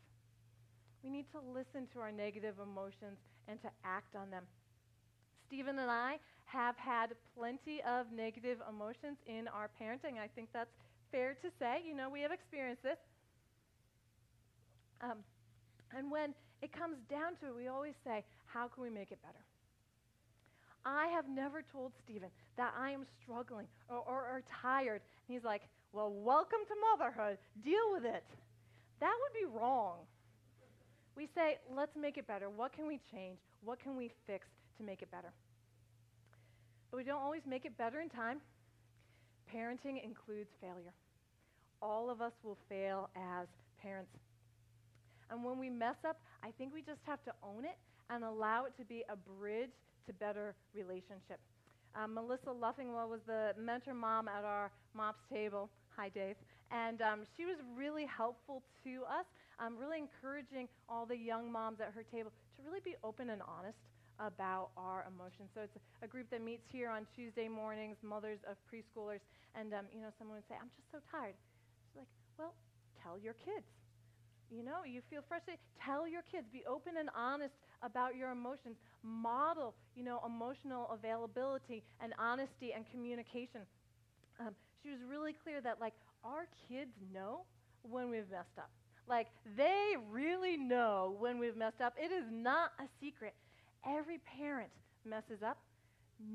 We 1.02 1.10
need 1.10 1.26
to 1.32 1.40
listen 1.42 1.90
to 1.92 2.00
our 2.00 2.12
negative 2.12 2.56
emotions 2.62 3.18
and 3.48 3.60
to 3.62 3.68
act 3.84 4.14
on 4.14 4.30
them. 4.30 4.44
Stephen 5.46 5.78
and 5.78 5.90
I 5.90 6.18
have 6.46 6.76
had 6.76 7.12
plenty 7.36 7.82
of 7.82 8.06
negative 8.12 8.58
emotions 8.68 9.18
in 9.26 9.48
our 9.48 9.68
parenting. 9.80 10.22
I 10.22 10.28
think 10.34 10.48
that's 10.52 10.72
fair 11.10 11.36
to 11.42 11.48
say. 11.58 11.82
You 11.86 11.94
know, 11.94 12.08
we 12.08 12.20
have 12.22 12.32
experienced 12.32 12.82
this. 12.82 12.98
Um, 15.00 15.18
and 15.96 16.10
when 16.10 16.34
it 16.62 16.72
comes 16.72 16.96
down 17.10 17.36
to 17.40 17.48
it, 17.48 17.56
we 17.56 17.68
always 17.68 17.94
say, 18.04 18.24
how 18.46 18.68
can 18.68 18.82
we 18.82 18.90
make 18.90 19.12
it 19.12 19.18
better? 19.22 19.44
I 20.84 21.06
have 21.08 21.28
never 21.28 21.62
told 21.62 21.92
Stephen 22.04 22.28
that 22.56 22.74
I 22.78 22.90
am 22.90 23.06
struggling 23.22 23.66
or, 23.88 23.98
or, 23.98 24.20
or 24.20 24.42
tired. 24.62 25.00
And 25.26 25.34
he's 25.34 25.44
like, 25.44 25.62
well, 25.92 26.12
welcome 26.12 26.60
to 26.68 26.74
motherhood. 26.92 27.38
Deal 27.62 27.92
with 27.92 28.04
it. 28.04 28.24
That 29.00 29.12
would 29.20 29.32
be 29.38 29.46
wrong. 29.58 29.98
We 31.16 31.28
say, 31.34 31.58
let's 31.74 31.96
make 31.96 32.18
it 32.18 32.26
better. 32.26 32.50
What 32.50 32.72
can 32.72 32.86
we 32.86 33.00
change? 33.12 33.38
What 33.64 33.80
can 33.80 33.96
we 33.96 34.10
fix 34.26 34.46
to 34.78 34.82
make 34.82 35.00
it 35.02 35.10
better? 35.10 35.32
But 36.90 36.98
we 36.98 37.04
don't 37.04 37.22
always 37.22 37.42
make 37.46 37.64
it 37.64 37.76
better 37.78 38.00
in 38.00 38.08
time. 38.08 38.38
Parenting 39.54 40.04
includes 40.04 40.50
failure. 40.60 40.92
All 41.80 42.10
of 42.10 42.20
us 42.20 42.32
will 42.42 42.58
fail 42.68 43.10
as 43.14 43.46
parents. 43.80 44.10
And 45.34 45.42
when 45.42 45.58
we 45.58 45.68
mess 45.68 45.98
up, 46.06 46.22
I 46.44 46.52
think 46.54 46.72
we 46.72 46.80
just 46.80 47.02
have 47.10 47.18
to 47.24 47.34
own 47.42 47.64
it 47.64 47.74
and 48.08 48.22
allow 48.22 48.66
it 48.66 48.72
to 48.78 48.84
be 48.84 49.02
a 49.10 49.16
bridge 49.16 49.74
to 50.06 50.12
better 50.12 50.54
relationship. 50.72 51.42
Um, 51.98 52.14
Melissa 52.14 52.54
Leffingwell 52.54 53.08
was 53.10 53.18
the 53.26 53.50
mentor 53.58 53.94
mom 53.94 54.28
at 54.28 54.44
our 54.44 54.70
MOPS 54.94 55.26
table. 55.32 55.70
Hi, 55.96 56.08
Dave. 56.08 56.36
And 56.70 57.02
um, 57.02 57.26
she 57.36 57.46
was 57.46 57.56
really 57.74 58.06
helpful 58.06 58.62
to 58.84 59.02
us, 59.10 59.26
um, 59.58 59.76
really 59.76 59.98
encouraging 59.98 60.68
all 60.88 61.04
the 61.04 61.18
young 61.18 61.50
moms 61.50 61.80
at 61.80 61.90
her 61.94 62.04
table 62.14 62.30
to 62.30 62.62
really 62.62 62.80
be 62.84 62.94
open 63.02 63.30
and 63.30 63.42
honest 63.42 63.78
about 64.20 64.70
our 64.76 65.04
emotions. 65.10 65.50
So 65.52 65.62
it's 65.62 65.74
a, 66.02 66.06
group 66.06 66.30
that 66.30 66.42
meets 66.42 66.62
here 66.70 66.88
on 66.90 67.06
Tuesday 67.16 67.48
mornings, 67.48 67.96
mothers 68.02 68.38
of 68.46 68.54
preschoolers. 68.70 69.18
And, 69.58 69.74
um, 69.74 69.86
you 69.92 70.00
know, 70.00 70.14
someone 70.16 70.36
would 70.36 70.46
say, 70.48 70.54
I'm 70.54 70.70
just 70.78 70.94
so 70.94 70.98
tired. 71.10 71.34
She's 71.90 71.98
like, 71.98 72.12
well, 72.38 72.54
tell 73.02 73.18
your 73.18 73.34
kids 73.34 73.66
you 74.50 74.62
know, 74.64 74.84
you 74.84 75.00
feel 75.10 75.22
frustrated, 75.26 75.60
tell 75.80 76.06
your 76.06 76.22
kids, 76.30 76.46
be 76.52 76.64
open 76.66 76.94
and 76.98 77.08
honest 77.16 77.54
about 77.82 78.16
your 78.16 78.30
emotions. 78.30 78.76
Model, 79.02 79.74
you 79.94 80.04
know, 80.04 80.20
emotional 80.24 80.88
availability 80.90 81.82
and 82.00 82.12
honesty 82.18 82.72
and 82.72 82.84
communication. 82.90 83.60
Um, 84.40 84.54
she 84.82 84.90
was 84.90 84.98
really 85.08 85.32
clear 85.32 85.60
that, 85.60 85.80
like, 85.80 85.94
our 86.24 86.46
kids 86.68 86.92
know 87.12 87.40
when 87.82 88.10
we've 88.10 88.30
messed 88.30 88.58
up. 88.58 88.70
Like, 89.06 89.28
they 89.56 89.94
really 90.10 90.56
know 90.56 91.16
when 91.18 91.38
we've 91.38 91.56
messed 91.56 91.80
up. 91.80 91.94
It 91.98 92.10
is 92.12 92.24
not 92.30 92.72
a 92.78 92.84
secret. 93.00 93.34
Every 93.86 94.18
parent 94.18 94.70
messes 95.04 95.42
up. 95.42 95.58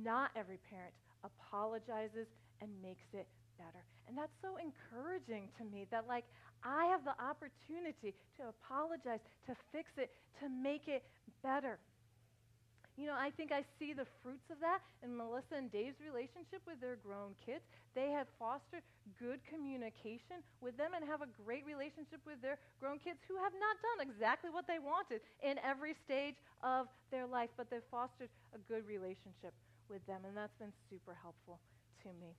Not 0.03 0.31
every 0.35 0.59
parent 0.69 0.93
apologizes 1.23 2.27
and 2.61 2.69
makes 2.81 3.07
it 3.13 3.27
better. 3.57 3.83
And 4.07 4.17
that's 4.17 4.33
so 4.41 4.57
encouraging 4.57 5.49
to 5.57 5.63
me 5.65 5.87
that, 5.91 6.07
like, 6.07 6.25
I 6.63 6.85
have 6.91 7.03
the 7.05 7.15
opportunity 7.21 8.13
to 8.37 8.49
apologize, 8.49 9.19
to 9.47 9.55
fix 9.71 9.91
it, 9.97 10.11
to 10.41 10.49
make 10.49 10.87
it 10.87 11.03
better. 11.43 11.79
You 12.99 13.07
know, 13.07 13.15
I 13.15 13.31
think 13.31 13.55
I 13.55 13.63
see 13.79 13.95
the 13.95 14.03
fruits 14.19 14.51
of 14.51 14.59
that 14.59 14.83
in 15.07 15.15
Melissa 15.15 15.55
and 15.55 15.71
Dave's 15.71 16.03
relationship 16.03 16.59
with 16.67 16.83
their 16.83 16.99
grown 16.99 17.31
kids. 17.39 17.63
They 17.95 18.11
have 18.11 18.27
fostered 18.35 18.83
good 19.15 19.39
communication 19.47 20.43
with 20.59 20.75
them 20.75 20.91
and 20.91 21.07
have 21.07 21.23
a 21.23 21.31
great 21.47 21.63
relationship 21.63 22.19
with 22.27 22.43
their 22.43 22.59
grown 22.83 22.99
kids 22.99 23.23
who 23.23 23.39
have 23.39 23.55
not 23.55 23.79
done 23.79 24.03
exactly 24.03 24.51
what 24.51 24.67
they 24.67 24.83
wanted 24.83 25.23
in 25.39 25.55
every 25.63 25.95
stage 26.03 26.35
of 26.59 26.91
their 27.07 27.23
life, 27.23 27.47
but 27.55 27.71
they've 27.71 27.87
fostered 27.87 28.27
a 28.51 28.59
good 28.67 28.83
relationship 28.83 29.55
with 29.87 30.03
them, 30.03 30.27
and 30.27 30.35
that's 30.35 30.59
been 30.59 30.75
super 30.91 31.15
helpful 31.23 31.55
to 32.03 32.11
me. 32.19 32.35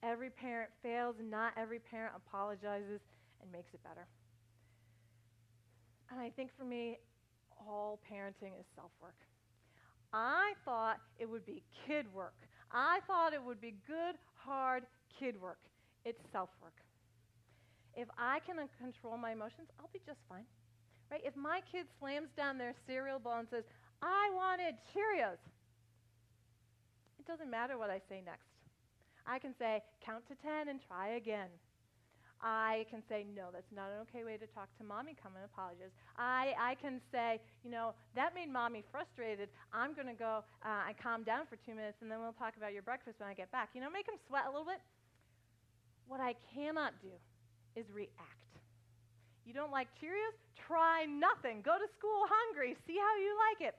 Every 0.00 0.32
parent 0.32 0.72
fails, 0.80 1.16
not 1.20 1.52
every 1.60 1.78
parent 1.78 2.16
apologizes 2.16 3.04
and 3.44 3.52
makes 3.52 3.72
it 3.72 3.82
better. 3.84 4.08
And 6.10 6.20
I 6.20 6.30
think 6.30 6.50
for 6.56 6.64
me, 6.64 6.98
all 7.60 8.00
parenting 8.10 8.58
is 8.58 8.66
self 8.74 8.90
work. 9.00 9.16
I 10.12 10.54
thought 10.64 10.98
it 11.18 11.28
would 11.28 11.44
be 11.46 11.62
kid 11.86 12.06
work. 12.12 12.34
I 12.72 13.00
thought 13.06 13.32
it 13.32 13.42
would 13.42 13.60
be 13.60 13.74
good, 13.86 14.16
hard 14.34 14.84
kid 15.18 15.40
work. 15.40 15.58
It's 16.04 16.20
self 16.32 16.50
work. 16.62 16.74
If 17.96 18.08
I 18.18 18.40
can 18.46 18.56
control 18.80 19.16
my 19.16 19.32
emotions, 19.32 19.68
I'll 19.78 19.90
be 19.92 20.00
just 20.04 20.18
fine. 20.28 20.44
Right? 21.10 21.20
If 21.24 21.36
my 21.36 21.60
kid 21.70 21.86
slams 22.00 22.28
down 22.36 22.58
their 22.58 22.74
cereal 22.86 23.18
bowl 23.18 23.38
and 23.38 23.48
says, 23.48 23.64
I 24.02 24.30
wanted 24.34 24.74
Cheerios, 24.90 25.38
it 27.18 27.26
doesn't 27.26 27.50
matter 27.50 27.78
what 27.78 27.90
I 27.90 28.00
say 28.08 28.20
next. 28.24 28.48
I 29.26 29.38
can 29.38 29.54
say, 29.58 29.82
count 30.04 30.26
to 30.28 30.34
10 30.34 30.68
and 30.68 30.80
try 30.86 31.16
again. 31.16 31.48
I 32.44 32.84
can 32.92 33.00
say, 33.08 33.24
no, 33.24 33.48
that's 33.48 33.72
not 33.72 33.88
an 33.88 34.04
okay 34.04 34.20
way 34.20 34.36
to 34.36 34.44
talk 34.52 34.68
to 34.76 34.84
mommy. 34.84 35.16
Come 35.16 35.32
and 35.32 35.48
apologize. 35.48 35.88
I, 36.20 36.52
I 36.60 36.76
can 36.76 37.00
say, 37.08 37.40
you 37.64 37.72
know, 37.72 37.96
that 38.12 38.36
made 38.36 38.52
mommy 38.52 38.84
frustrated. 38.92 39.48
I'm 39.72 39.96
going 39.96 40.12
to 40.12 40.14
go 40.14 40.44
uh, 40.60 40.84
and 40.84 40.94
calm 41.00 41.24
down 41.24 41.48
for 41.48 41.56
two 41.64 41.72
minutes, 41.72 42.04
and 42.04 42.12
then 42.12 42.20
we'll 42.20 42.36
talk 42.36 42.60
about 42.60 42.76
your 42.76 42.84
breakfast 42.84 43.16
when 43.18 43.32
I 43.32 43.34
get 43.34 43.48
back. 43.48 43.72
You 43.72 43.80
know, 43.80 43.88
make 43.88 44.04
them 44.04 44.20
sweat 44.28 44.44
a 44.44 44.52
little 44.52 44.68
bit. 44.68 44.78
What 46.06 46.20
I 46.20 46.36
cannot 46.52 46.92
do 47.00 47.16
is 47.80 47.88
react. 47.88 48.44
You 49.48 49.56
don't 49.56 49.72
like 49.72 49.88
Cheerios? 49.96 50.36
Try 50.68 51.08
nothing. 51.08 51.64
Go 51.64 51.80
to 51.80 51.88
school 51.96 52.28
hungry. 52.28 52.76
See 52.86 53.00
how 53.00 53.14
you 53.16 53.32
like 53.48 53.72
it. 53.72 53.76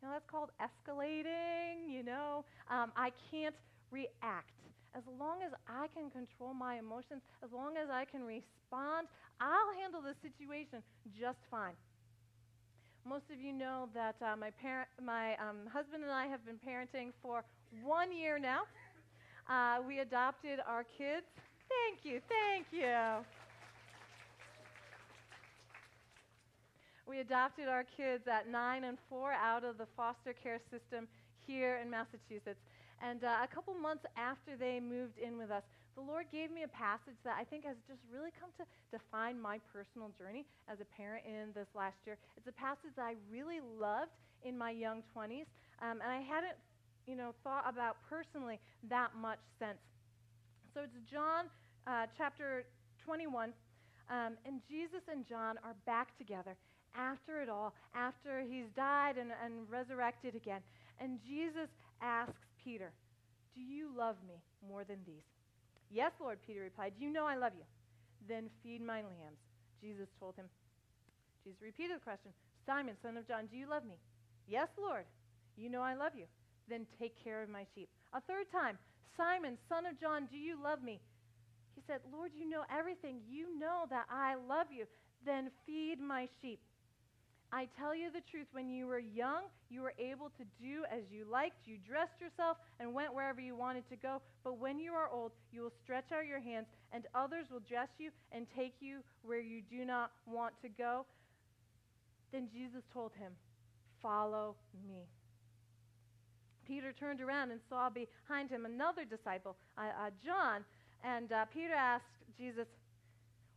You 0.00 0.08
know, 0.08 0.12
that's 0.12 0.28
called 0.28 0.52
escalating, 0.60 1.88
you 1.88 2.04
know. 2.04 2.44
Um, 2.68 2.92
I 2.96 3.12
can't 3.32 3.56
react 3.90 4.53
as 4.94 5.02
long 5.18 5.42
as 5.42 5.52
I 5.68 5.88
can 5.90 6.08
control 6.10 6.54
my 6.54 6.78
emotions, 6.78 7.22
as 7.42 7.50
long 7.52 7.76
as 7.76 7.90
I 7.90 8.04
can 8.04 8.22
respond, 8.22 9.08
I'll 9.40 9.74
handle 9.80 10.00
the 10.00 10.14
situation 10.22 10.82
just 11.18 11.38
fine. 11.50 11.74
Most 13.04 13.24
of 13.30 13.40
you 13.40 13.52
know 13.52 13.88
that 13.92 14.14
uh, 14.22 14.36
my, 14.36 14.50
parent, 14.50 14.88
my 15.02 15.34
um, 15.36 15.66
husband 15.70 16.04
and 16.04 16.12
I 16.12 16.26
have 16.26 16.46
been 16.46 16.56
parenting 16.62 17.12
for 17.20 17.44
one 17.82 18.16
year 18.16 18.38
now. 18.38 18.62
Uh, 19.50 19.82
we 19.86 19.98
adopted 19.98 20.60
our 20.66 20.84
kids. 20.84 21.26
Thank 21.68 22.04
you, 22.04 22.20
thank 22.30 22.66
you. 22.72 23.24
We 27.06 27.20
adopted 27.20 27.68
our 27.68 27.84
kids 27.84 28.26
at 28.26 28.48
nine 28.48 28.84
and 28.84 28.96
four 29.10 29.32
out 29.32 29.64
of 29.64 29.76
the 29.76 29.86
foster 29.96 30.32
care 30.32 30.60
system 30.70 31.06
here 31.46 31.78
in 31.82 31.90
Massachusetts. 31.90 32.60
And 33.04 33.22
uh, 33.22 33.44
a 33.44 33.48
couple 33.52 33.74
months 33.74 34.04
after 34.16 34.56
they 34.56 34.80
moved 34.80 35.18
in 35.20 35.36
with 35.36 35.50
us, 35.50 35.62
the 35.94 36.00
Lord 36.00 36.24
gave 36.32 36.50
me 36.50 36.64
a 36.64 36.72
passage 36.72 37.20
that 37.22 37.36
I 37.38 37.44
think 37.44 37.64
has 37.64 37.76
just 37.86 38.00
really 38.08 38.32
come 38.40 38.48
to 38.56 38.64
define 38.90 39.36
my 39.36 39.60
personal 39.72 40.08
journey 40.16 40.46
as 40.72 40.80
a 40.80 40.88
parent 40.96 41.22
in 41.28 41.52
this 41.54 41.68
last 41.76 42.00
year. 42.06 42.16
It's 42.36 42.48
a 42.48 42.56
passage 42.56 42.96
that 42.96 43.04
I 43.04 43.14
really 43.30 43.60
loved 43.60 44.16
in 44.42 44.56
my 44.56 44.70
young 44.70 45.02
20s, 45.14 45.44
um, 45.84 46.00
and 46.00 46.08
I 46.08 46.24
hadn't, 46.24 46.56
you 47.06 47.14
know, 47.14 47.34
thought 47.44 47.68
about 47.68 47.96
personally 48.08 48.58
that 48.88 49.10
much 49.20 49.38
since. 49.58 49.78
So 50.72 50.80
it's 50.82 50.96
John 51.04 51.52
uh, 51.86 52.06
chapter 52.16 52.64
21, 53.04 53.52
um, 54.08 54.32
and 54.46 54.60
Jesus 54.66 55.04
and 55.12 55.28
John 55.28 55.56
are 55.62 55.76
back 55.84 56.16
together 56.16 56.56
after 56.96 57.42
it 57.42 57.48
all, 57.48 57.74
after 57.94 58.40
he's 58.40 58.66
died 58.74 59.18
and, 59.18 59.30
and 59.44 59.68
resurrected 59.70 60.34
again. 60.34 60.60
And 61.00 61.18
Jesus 61.22 61.68
asks 62.00 62.43
Peter, 62.64 62.92
Do 63.54 63.60
you 63.60 63.90
love 63.96 64.16
me 64.26 64.40
more 64.66 64.84
than 64.84 64.98
these? 65.06 65.22
Yes, 65.90 66.12
Lord, 66.20 66.38
Peter 66.46 66.60
replied. 66.60 66.94
You 66.98 67.12
know 67.12 67.26
I 67.26 67.36
love 67.36 67.52
you. 67.56 67.64
Then 68.26 68.48
feed 68.62 68.80
my 68.80 69.02
lambs. 69.02 69.38
Jesus 69.80 70.08
told 70.18 70.34
him. 70.36 70.46
Jesus 71.44 71.60
repeated 71.62 71.98
the 71.98 72.04
question 72.04 72.32
Simon, 72.66 72.96
son 73.02 73.16
of 73.16 73.28
John, 73.28 73.46
do 73.50 73.56
you 73.56 73.68
love 73.68 73.84
me? 73.84 73.94
Yes, 74.48 74.68
Lord. 74.80 75.04
You 75.56 75.70
know 75.70 75.82
I 75.82 75.94
love 75.94 76.12
you. 76.16 76.24
Then 76.68 76.86
take 76.98 77.22
care 77.22 77.42
of 77.42 77.48
my 77.48 77.64
sheep. 77.74 77.88
A 78.12 78.20
third 78.22 78.50
time, 78.50 78.78
Simon, 79.16 79.58
son 79.68 79.86
of 79.86 80.00
John, 80.00 80.26
do 80.30 80.36
you 80.36 80.56
love 80.60 80.82
me? 80.82 81.00
He 81.74 81.82
said, 81.86 82.00
Lord, 82.12 82.30
you 82.36 82.48
know 82.48 82.64
everything. 82.76 83.20
You 83.28 83.58
know 83.58 83.84
that 83.90 84.06
I 84.10 84.34
love 84.48 84.68
you. 84.70 84.86
Then 85.24 85.50
feed 85.66 86.00
my 86.00 86.28
sheep. 86.40 86.60
I 87.54 87.68
tell 87.78 87.94
you 87.94 88.10
the 88.10 88.20
truth, 88.32 88.48
when 88.50 88.68
you 88.68 88.88
were 88.88 88.98
young, 88.98 89.44
you 89.70 89.80
were 89.80 89.94
able 89.96 90.28
to 90.30 90.44
do 90.60 90.82
as 90.90 91.04
you 91.08 91.24
liked. 91.30 91.68
You 91.70 91.76
dressed 91.86 92.20
yourself 92.20 92.56
and 92.80 92.92
went 92.92 93.14
wherever 93.14 93.40
you 93.40 93.54
wanted 93.54 93.88
to 93.90 93.96
go. 93.96 94.20
But 94.42 94.58
when 94.58 94.80
you 94.80 94.90
are 94.90 95.08
old, 95.08 95.30
you 95.52 95.62
will 95.62 95.72
stretch 95.84 96.10
out 96.10 96.26
your 96.26 96.40
hands, 96.40 96.66
and 96.92 97.06
others 97.14 97.46
will 97.52 97.62
dress 97.62 97.86
you 97.96 98.10
and 98.32 98.48
take 98.56 98.74
you 98.80 98.98
where 99.22 99.38
you 99.38 99.62
do 99.70 99.84
not 99.84 100.10
want 100.26 100.54
to 100.62 100.68
go. 100.68 101.06
Then 102.32 102.48
Jesus 102.52 102.82
told 102.92 103.12
him, 103.14 103.30
Follow 104.02 104.56
me. 104.88 105.06
Peter 106.66 106.92
turned 106.92 107.20
around 107.20 107.52
and 107.52 107.60
saw 107.68 107.88
behind 107.88 108.50
him 108.50 108.66
another 108.66 109.04
disciple, 109.04 109.54
uh, 109.78 109.82
uh, 109.82 110.10
John. 110.26 110.64
And 111.04 111.30
uh, 111.30 111.44
Peter 111.54 111.74
asked 111.74 112.18
Jesus, 112.36 112.66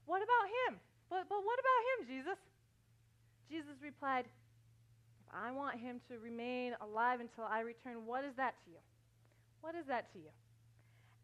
What 0.05 0.21
about 0.21 0.45
him? 0.69 0.79
But, 1.09 1.25
but 1.27 1.41
what 1.41 1.57
about 1.57 1.81
him, 1.89 2.15
Jesus? 2.15 2.37
Jesus 3.49 3.75
replied, 3.83 4.25
If 4.25 5.33
I 5.33 5.51
want 5.51 5.79
him 5.79 5.99
to 6.09 6.19
remain 6.19 6.73
alive 6.81 7.19
until 7.19 7.45
I 7.45 7.61
return, 7.61 8.05
what 8.05 8.23
is 8.23 8.35
that 8.37 8.55
to 8.65 8.71
you? 8.71 8.83
What 9.61 9.75
is 9.75 9.85
that 9.87 10.11
to 10.13 10.19
you? 10.19 10.31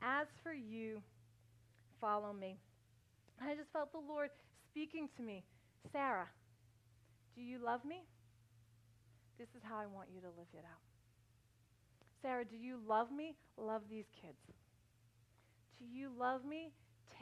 As 0.01 0.27
for 0.43 0.53
you, 0.53 1.01
follow 2.01 2.33
me. 2.33 2.57
I 3.41 3.55
just 3.55 3.71
felt 3.71 3.91
the 3.91 3.99
Lord 3.99 4.29
speaking 4.71 5.09
to 5.17 5.23
me 5.23 5.43
Sarah, 5.91 6.27
do 7.35 7.41
you 7.41 7.59
love 7.59 7.83
me? 7.83 8.03
This 9.37 9.47
is 9.55 9.61
how 9.63 9.77
I 9.77 9.85
want 9.85 10.09
you 10.13 10.21
to 10.21 10.27
live 10.27 10.47
it 10.53 10.63
out. 10.63 10.81
Sarah, 12.21 12.45
do 12.45 12.55
you 12.55 12.79
love 12.87 13.11
me? 13.11 13.35
Love 13.57 13.81
these 13.89 14.05
kids. 14.21 14.37
Do 15.79 15.85
you 15.85 16.09
love 16.17 16.45
me? 16.45 16.71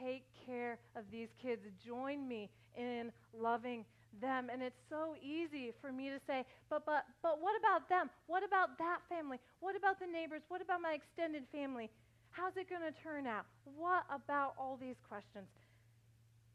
Take 0.00 0.24
care 0.46 0.78
of 0.94 1.04
these 1.10 1.28
kids. 1.40 1.62
Join 1.84 2.28
me 2.28 2.50
in 2.76 3.10
loving 3.36 3.84
them. 4.20 4.50
And 4.52 4.62
it's 4.62 4.78
so 4.90 5.14
easy 5.22 5.72
for 5.80 5.92
me 5.92 6.10
to 6.10 6.20
say, 6.26 6.44
but, 6.68 6.84
but, 6.84 7.04
but 7.22 7.40
what 7.40 7.54
about 7.58 7.88
them? 7.88 8.10
What 8.26 8.44
about 8.44 8.78
that 8.78 9.00
family? 9.08 9.38
What 9.60 9.76
about 9.76 9.98
the 9.98 10.06
neighbors? 10.06 10.42
What 10.48 10.60
about 10.60 10.80
my 10.80 10.98
extended 10.98 11.44
family? 11.50 11.90
How's 12.30 12.56
it 12.56 12.68
going 12.68 12.82
to 12.82 12.96
turn 13.02 13.26
out? 13.26 13.44
What 13.76 14.04
about 14.08 14.54
all 14.58 14.76
these 14.80 14.96
questions? 15.08 15.48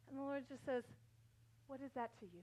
And 0.09 0.17
the 0.17 0.23
Lord 0.23 0.43
just 0.49 0.65
says, 0.65 0.83
What 1.67 1.81
is 1.81 1.91
that 1.95 2.11
to 2.19 2.25
you? 2.25 2.41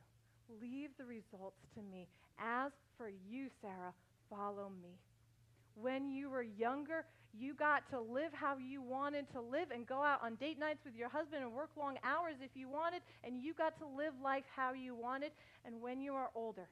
Leave 0.60 0.90
the 0.98 1.04
results 1.04 1.58
to 1.74 1.80
me. 1.82 2.06
As 2.38 2.70
for 2.96 3.08
you, 3.08 3.48
Sarah, 3.60 3.92
follow 4.30 4.70
me. 4.82 4.94
When 5.74 6.10
you 6.10 6.30
were 6.30 6.42
younger, 6.42 7.04
you 7.36 7.54
got 7.54 7.88
to 7.90 8.00
live 8.00 8.32
how 8.32 8.56
you 8.58 8.80
wanted 8.80 9.30
to 9.32 9.40
live 9.40 9.70
and 9.72 9.86
go 9.86 10.02
out 10.02 10.20
on 10.22 10.36
date 10.36 10.58
nights 10.58 10.84
with 10.84 10.94
your 10.94 11.08
husband 11.08 11.42
and 11.42 11.52
work 11.52 11.70
long 11.76 11.96
hours 12.04 12.36
if 12.40 12.50
you 12.54 12.68
wanted, 12.68 13.02
and 13.24 13.42
you 13.42 13.54
got 13.54 13.76
to 13.78 13.86
live 13.86 14.12
life 14.22 14.44
how 14.54 14.72
you 14.72 14.94
wanted. 14.94 15.32
And 15.64 15.80
when 15.82 16.00
you 16.00 16.14
are 16.14 16.30
older, 16.34 16.68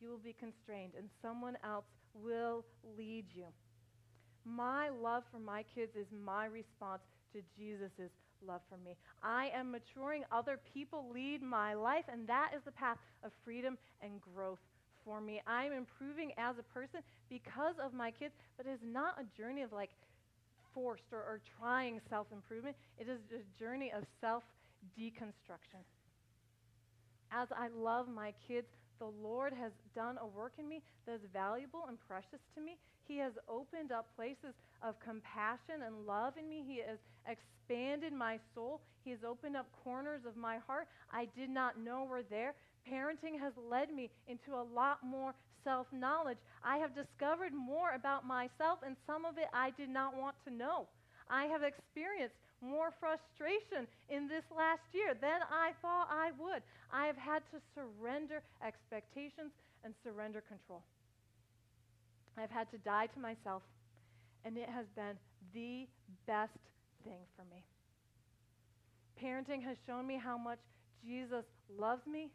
you 0.00 0.08
will 0.08 0.18
be 0.18 0.34
constrained, 0.38 0.92
and 0.98 1.08
someone 1.22 1.56
else 1.64 1.84
will 2.14 2.64
lead 2.96 3.26
you. 3.32 3.46
My 4.44 4.90
love 4.90 5.22
for 5.30 5.38
my 5.38 5.64
kids 5.74 5.92
is 5.96 6.06
my 6.24 6.46
response 6.46 7.02
to 7.32 7.40
Jesus' 7.56 8.10
love 8.46 8.60
for 8.68 8.76
me. 8.84 8.96
I 9.22 9.50
am 9.54 9.70
maturing, 9.70 10.24
other 10.30 10.60
people 10.74 11.10
lead 11.12 11.42
my 11.42 11.74
life, 11.74 12.04
and 12.12 12.26
that 12.26 12.50
is 12.54 12.62
the 12.64 12.72
path 12.72 12.98
of 13.22 13.32
freedom 13.44 13.78
and 14.02 14.20
growth 14.20 14.58
for 15.04 15.20
me. 15.20 15.40
I'm 15.46 15.72
improving 15.72 16.32
as 16.38 16.56
a 16.58 16.62
person 16.62 17.00
because 17.28 17.74
of 17.82 17.92
my 17.94 18.10
kids, 18.10 18.34
but 18.56 18.66
it's 18.66 18.82
not 18.84 19.18
a 19.20 19.40
journey 19.40 19.62
of 19.62 19.72
like 19.72 19.90
forced 20.74 21.12
or, 21.12 21.18
or 21.18 21.40
trying 21.58 22.00
self 22.10 22.26
improvement. 22.32 22.76
It 22.98 23.08
is 23.08 23.20
a 23.32 23.58
journey 23.58 23.92
of 23.96 24.04
self 24.20 24.42
deconstruction. 24.98 25.82
As 27.32 27.48
I 27.56 27.68
love 27.76 28.08
my 28.08 28.32
kids, 28.46 28.66
the 28.98 29.06
Lord 29.06 29.52
has 29.52 29.72
done 29.94 30.16
a 30.20 30.26
work 30.26 30.52
in 30.58 30.68
me 30.68 30.82
that 31.06 31.14
is 31.14 31.20
valuable 31.32 31.84
and 31.88 31.98
precious 32.06 32.40
to 32.54 32.60
me. 32.60 32.76
He 33.06 33.18
has 33.18 33.32
opened 33.48 33.92
up 33.92 34.06
places 34.16 34.54
of 34.82 34.98
compassion 35.00 35.82
and 35.84 36.06
love 36.06 36.34
in 36.38 36.48
me. 36.48 36.64
He 36.66 36.78
has 36.88 36.98
expanded 37.26 38.12
my 38.12 38.38
soul. 38.54 38.80
He 39.04 39.10
has 39.10 39.20
opened 39.26 39.56
up 39.56 39.66
corners 39.82 40.20
of 40.26 40.36
my 40.36 40.58
heart 40.58 40.86
I 41.12 41.26
did 41.36 41.50
not 41.50 41.78
know 41.78 42.04
were 42.04 42.22
there. 42.22 42.54
Parenting 42.90 43.38
has 43.40 43.52
led 43.70 43.92
me 43.92 44.10
into 44.28 44.54
a 44.54 44.66
lot 44.74 44.98
more 45.04 45.34
self 45.64 45.86
knowledge. 45.92 46.38
I 46.62 46.76
have 46.78 46.94
discovered 46.94 47.52
more 47.52 47.94
about 47.94 48.26
myself, 48.26 48.80
and 48.84 48.96
some 49.06 49.24
of 49.24 49.38
it 49.38 49.48
I 49.52 49.70
did 49.70 49.88
not 49.88 50.16
want 50.16 50.36
to 50.46 50.52
know. 50.52 50.86
I 51.28 51.44
have 51.46 51.62
experienced 51.62 52.36
more 52.60 52.92
frustration 53.00 53.86
in 54.08 54.28
this 54.28 54.44
last 54.54 54.82
year 54.92 55.14
than 55.20 55.40
I 55.50 55.72
thought 55.80 56.08
I 56.10 56.32
would. 56.38 56.62
I 56.92 57.06
have 57.06 57.16
had 57.16 57.42
to 57.52 57.58
surrender 57.74 58.42
expectations 58.64 59.52
and 59.84 59.94
surrender 60.04 60.42
control. 60.46 60.82
I've 62.36 62.50
had 62.50 62.70
to 62.72 62.78
die 62.78 63.06
to 63.06 63.20
myself, 63.20 63.62
and 64.44 64.56
it 64.56 64.68
has 64.68 64.86
been 64.96 65.16
the 65.54 65.86
best 66.26 66.58
thing 67.04 67.20
for 67.36 67.44
me. 67.54 67.62
Parenting 69.22 69.62
has 69.62 69.76
shown 69.86 70.06
me 70.06 70.18
how 70.22 70.36
much 70.36 70.58
Jesus 71.04 71.44
loves 71.78 72.06
me 72.06 72.30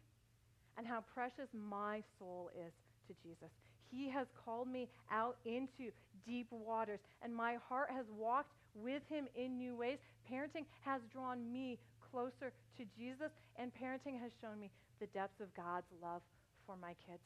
and 0.76 0.86
how 0.86 1.04
precious 1.14 1.48
my 1.52 2.02
soul 2.18 2.50
is 2.54 2.72
to 3.06 3.14
Jesus. 3.22 3.50
He 3.90 4.08
has 4.10 4.26
called 4.44 4.68
me 4.68 4.88
out 5.10 5.36
into 5.44 5.90
deep 6.26 6.46
waters, 6.50 7.00
and 7.22 7.34
my 7.34 7.56
heart 7.68 7.90
has 7.90 8.06
walked 8.16 8.52
with 8.74 9.02
him 9.08 9.26
in 9.34 9.58
new 9.58 9.74
ways. 9.74 9.98
Parenting 10.30 10.64
has 10.84 11.00
drawn 11.12 11.52
me 11.52 11.78
closer 12.10 12.52
to 12.76 12.84
Jesus, 12.96 13.30
and 13.56 13.72
parenting 13.74 14.20
has 14.20 14.30
shown 14.40 14.60
me 14.60 14.70
the 15.00 15.06
depths 15.08 15.40
of 15.40 15.52
God's 15.54 15.86
love 16.02 16.22
for 16.66 16.76
my 16.80 16.94
kids. 17.06 17.22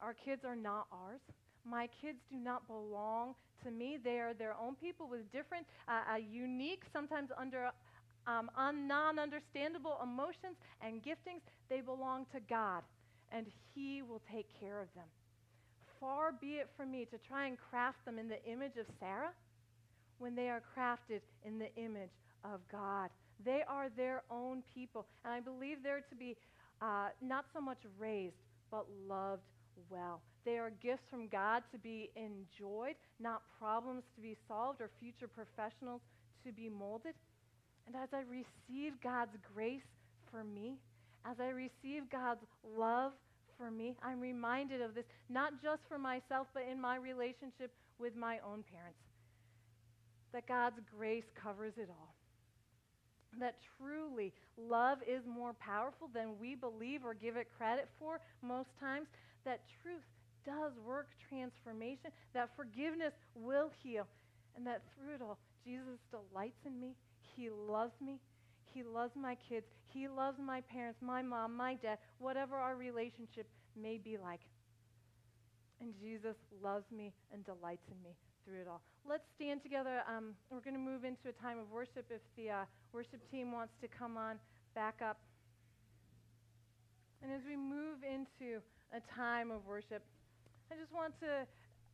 Our 0.00 0.14
kids 0.14 0.44
are 0.44 0.56
not 0.56 0.86
ours. 0.90 1.20
My 1.64 1.88
kids 2.00 2.18
do 2.28 2.36
not 2.36 2.66
belong 2.66 3.34
to 3.64 3.70
me. 3.70 3.98
They 4.02 4.18
are 4.18 4.34
their 4.34 4.54
own 4.60 4.74
people 4.74 5.08
with 5.08 5.30
different, 5.30 5.66
uh, 5.86 6.14
uh, 6.14 6.16
unique, 6.16 6.82
sometimes 6.92 7.30
under 7.38 7.70
um, 8.26 8.50
non 8.56 9.18
understandable 9.18 9.98
emotions 10.02 10.56
and 10.80 11.02
giftings. 11.02 11.42
They 11.68 11.80
belong 11.80 12.26
to 12.32 12.40
God, 12.48 12.82
and 13.30 13.46
He 13.74 14.02
will 14.02 14.22
take 14.30 14.48
care 14.60 14.80
of 14.80 14.88
them. 14.94 15.06
Far 16.00 16.32
be 16.32 16.54
it 16.54 16.68
from 16.76 16.90
me 16.90 17.06
to 17.06 17.18
try 17.18 17.46
and 17.46 17.56
craft 17.70 18.04
them 18.04 18.18
in 18.18 18.28
the 18.28 18.44
image 18.44 18.76
of 18.76 18.86
Sarah 18.98 19.32
when 20.18 20.34
they 20.34 20.48
are 20.48 20.62
crafted 20.76 21.20
in 21.44 21.58
the 21.58 21.74
image 21.76 22.10
of 22.44 22.60
God. 22.70 23.10
They 23.44 23.62
are 23.68 23.88
their 23.96 24.22
own 24.30 24.62
people. 24.74 25.06
And 25.24 25.32
I 25.32 25.40
believe 25.40 25.78
they're 25.82 26.04
to 26.08 26.16
be 26.16 26.36
uh, 26.80 27.08
not 27.20 27.44
so 27.54 27.60
much 27.60 27.78
raised, 27.98 28.34
but 28.70 28.86
loved 29.08 29.42
well. 29.90 30.20
They 30.44 30.58
are 30.58 30.70
gifts 30.82 31.04
from 31.08 31.28
God 31.28 31.62
to 31.72 31.78
be 31.78 32.10
enjoyed, 32.16 32.96
not 33.20 33.42
problems 33.58 34.02
to 34.16 34.20
be 34.20 34.36
solved 34.48 34.80
or 34.80 34.90
future 34.98 35.28
professionals 35.28 36.00
to 36.44 36.52
be 36.52 36.68
molded. 36.68 37.14
And 37.86 37.96
as 37.96 38.08
I 38.12 38.22
receive 38.28 39.00
God's 39.02 39.36
grace 39.54 39.82
for 40.30 40.44
me, 40.44 40.76
as 41.24 41.36
I 41.40 41.48
receive 41.48 42.10
God's 42.10 42.44
love 42.76 43.12
for 43.58 43.70
me, 43.70 43.94
I'm 44.02 44.20
reminded 44.20 44.80
of 44.80 44.94
this, 44.94 45.04
not 45.28 45.62
just 45.62 45.82
for 45.88 45.98
myself, 45.98 46.46
but 46.54 46.64
in 46.70 46.80
my 46.80 46.96
relationship 46.96 47.72
with 47.98 48.16
my 48.16 48.38
own 48.44 48.64
parents. 48.70 48.98
That 50.32 50.46
God's 50.46 50.80
grace 50.96 51.24
covers 51.40 51.74
it 51.76 51.88
all. 51.90 52.14
That 53.38 53.56
truly 53.78 54.32
love 54.56 54.98
is 55.06 55.22
more 55.26 55.54
powerful 55.54 56.08
than 56.12 56.38
we 56.40 56.54
believe 56.54 57.04
or 57.04 57.14
give 57.14 57.36
it 57.36 57.48
credit 57.56 57.88
for 57.98 58.20
most 58.42 58.68
times. 58.80 59.06
That 59.44 59.60
truth 59.82 60.02
does 60.44 60.72
work 60.84 61.08
transformation, 61.28 62.10
that 62.34 62.50
forgiveness 62.56 63.12
will 63.34 63.70
heal, 63.82 64.06
and 64.56 64.66
that 64.66 64.82
through 64.94 65.14
it 65.14 65.22
all, 65.22 65.38
Jesus 65.64 65.98
delights 66.10 66.58
in 66.66 66.80
me. 66.80 66.94
He 67.36 67.50
loves 67.50 67.94
me. 68.00 68.20
He 68.72 68.82
loves 68.82 69.12
my 69.16 69.36
kids. 69.48 69.66
He 69.92 70.08
loves 70.08 70.38
my 70.38 70.62
parents, 70.62 70.98
my 71.02 71.22
mom, 71.22 71.56
my 71.56 71.74
dad, 71.74 71.98
whatever 72.18 72.56
our 72.56 72.76
relationship 72.76 73.46
may 73.80 73.98
be 73.98 74.16
like. 74.16 74.40
And 75.80 75.92
Jesus 76.00 76.36
loves 76.62 76.86
me 76.90 77.12
and 77.32 77.44
delights 77.44 77.86
in 77.90 78.02
me 78.02 78.16
through 78.44 78.60
it 78.60 78.68
all. 78.68 78.80
Let's 79.08 79.24
stand 79.36 79.62
together. 79.62 80.02
Um, 80.08 80.34
we're 80.50 80.60
going 80.60 80.74
to 80.74 80.80
move 80.80 81.04
into 81.04 81.28
a 81.28 81.42
time 81.42 81.58
of 81.58 81.70
worship 81.70 82.06
if 82.10 82.22
the 82.36 82.50
uh, 82.50 82.64
worship 82.92 83.20
team 83.30 83.52
wants 83.52 83.74
to 83.82 83.88
come 83.88 84.16
on 84.16 84.36
back 84.74 85.00
up. 85.04 85.18
And 87.22 87.30
as 87.32 87.42
we 87.46 87.56
move 87.56 87.98
into 88.02 88.60
a 88.94 89.00
time 89.14 89.50
of 89.50 89.66
worship, 89.66 90.02
I 90.70 90.74
just 90.76 90.92
want 90.92 91.14
to, 91.20 91.46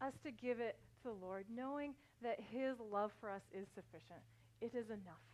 us 0.05 0.12
to 0.24 0.31
give 0.31 0.61
it 0.61 0.77
to 1.03 1.09
the 1.09 1.27
Lord, 1.27 1.44
knowing 1.55 1.94
that 2.22 2.38
His 2.51 2.77
love 2.92 3.11
for 3.20 3.31
us 3.31 3.42
is 3.53 3.66
sufficient. 3.74 4.22
It 4.61 4.75
is 4.75 4.87
enough. 4.90 5.25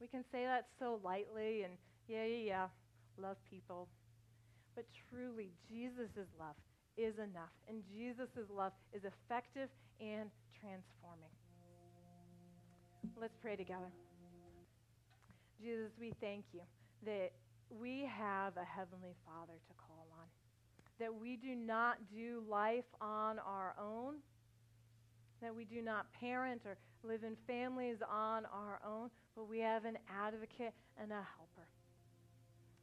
We 0.00 0.06
can 0.06 0.24
say 0.30 0.44
that 0.44 0.66
so 0.78 1.00
lightly 1.02 1.62
and, 1.62 1.74
yeah, 2.08 2.24
yeah, 2.24 2.44
yeah, 2.44 2.66
love 3.18 3.36
people. 3.48 3.88
But 4.74 4.84
truly, 5.08 5.50
Jesus' 5.68 6.28
love 6.38 6.56
is 6.96 7.14
enough. 7.18 7.52
And 7.68 7.82
Jesus' 7.90 8.48
love 8.54 8.72
is 8.92 9.02
effective 9.04 9.68
and 10.00 10.30
transforming. 10.60 11.32
Let's 13.18 13.36
pray 13.40 13.56
together. 13.56 13.90
Jesus, 15.58 15.90
we 15.98 16.12
thank 16.20 16.44
you 16.52 16.60
that 17.04 17.32
we 17.70 18.04
have 18.04 18.56
a 18.56 18.64
heavenly 18.64 19.16
Father 19.24 19.54
to 19.56 19.74
call 19.78 20.06
on 20.20 20.26
that 20.98 21.14
we 21.14 21.36
do 21.36 21.54
not 21.54 21.96
do 22.10 22.42
life 22.48 22.84
on 23.00 23.38
our 23.38 23.74
own, 23.80 24.16
that 25.42 25.54
we 25.54 25.64
do 25.64 25.82
not 25.82 26.06
parent 26.12 26.62
or 26.64 26.76
live 27.02 27.24
in 27.24 27.36
families 27.46 27.96
on 28.10 28.44
our 28.46 28.80
own, 28.86 29.10
but 29.36 29.48
we 29.48 29.60
have 29.60 29.84
an 29.84 29.98
advocate 30.10 30.74
and 31.00 31.10
a 31.12 31.14
helper. 31.36 31.68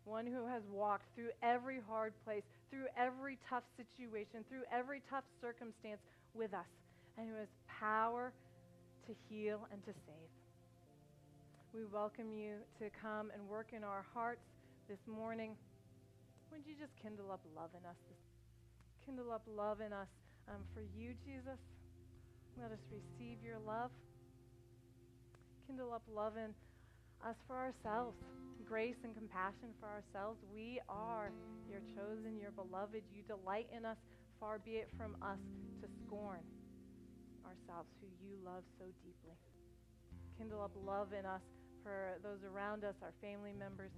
One 0.05 0.25
who 0.25 0.45
has 0.47 0.63
walked 0.71 1.05
through 1.15 1.29
every 1.41 1.79
hard 1.87 2.13
place, 2.25 2.43
through 2.69 2.87
every 2.97 3.37
tough 3.49 3.63
situation, 3.77 4.43
through 4.49 4.63
every 4.71 5.01
tough 5.09 5.23
circumstance 5.41 6.01
with 6.33 6.53
us, 6.53 6.67
and 7.17 7.27
who 7.29 7.35
has 7.35 7.47
power 7.67 8.33
to 9.07 9.13
heal 9.29 9.67
and 9.71 9.83
to 9.85 9.91
save. 10.05 10.31
We 11.73 11.85
welcome 11.85 12.31
you 12.31 12.55
to 12.79 12.89
come 13.01 13.31
and 13.33 13.47
work 13.49 13.73
in 13.75 13.83
our 13.83 14.05
hearts 14.13 14.45
this 14.87 14.99
morning. 15.07 15.55
Would 16.51 16.61
you 16.67 16.75
just 16.79 16.93
kindle 17.01 17.31
up 17.31 17.41
love 17.55 17.71
in 17.73 17.85
us? 17.87 17.97
Kindle 19.05 19.31
up 19.31 19.41
love 19.49 19.81
in 19.81 19.91
us 19.91 20.07
um, 20.47 20.61
for 20.73 20.81
you, 20.81 21.13
Jesus. 21.25 21.57
Let 22.61 22.71
us 22.71 22.83
receive 22.91 23.37
your 23.43 23.59
love. 23.65 23.91
Kindle 25.67 25.93
up 25.93 26.03
love 26.13 26.37
in 26.37 26.53
us 27.25 27.35
for 27.47 27.55
ourselves, 27.55 28.17
grace 28.67 28.99
and 29.03 29.15
compassion 29.15 29.73
for 29.79 29.87
ourselves. 29.87 30.39
We 30.53 30.79
are 30.89 31.31
your 31.69 31.81
chosen, 31.95 32.37
your 32.39 32.51
beloved. 32.51 33.01
You 33.15 33.23
delight 33.23 33.67
in 33.75 33.85
us. 33.85 33.97
Far 34.39 34.59
be 34.59 34.77
it 34.77 34.89
from 34.97 35.15
us 35.21 35.39
to 35.81 35.87
scorn 36.05 36.43
ourselves, 37.45 37.89
who 38.01 38.07
you 38.21 38.35
love 38.45 38.63
so 38.77 38.85
deeply. 39.03 39.35
Kindle 40.37 40.61
up 40.61 40.71
love 40.85 41.13
in 41.17 41.25
us 41.25 41.41
for 41.83 42.19
those 42.23 42.39
around 42.43 42.83
us, 42.83 42.95
our 43.01 43.13
family 43.21 43.53
members 43.57 43.91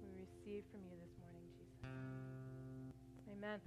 We 0.00 0.08
receive 0.20 0.64
from 0.70 0.80
you 0.84 0.96
this 1.00 1.14
morning, 1.20 1.44
Jesus. 1.56 1.78
Amen. 3.32 3.60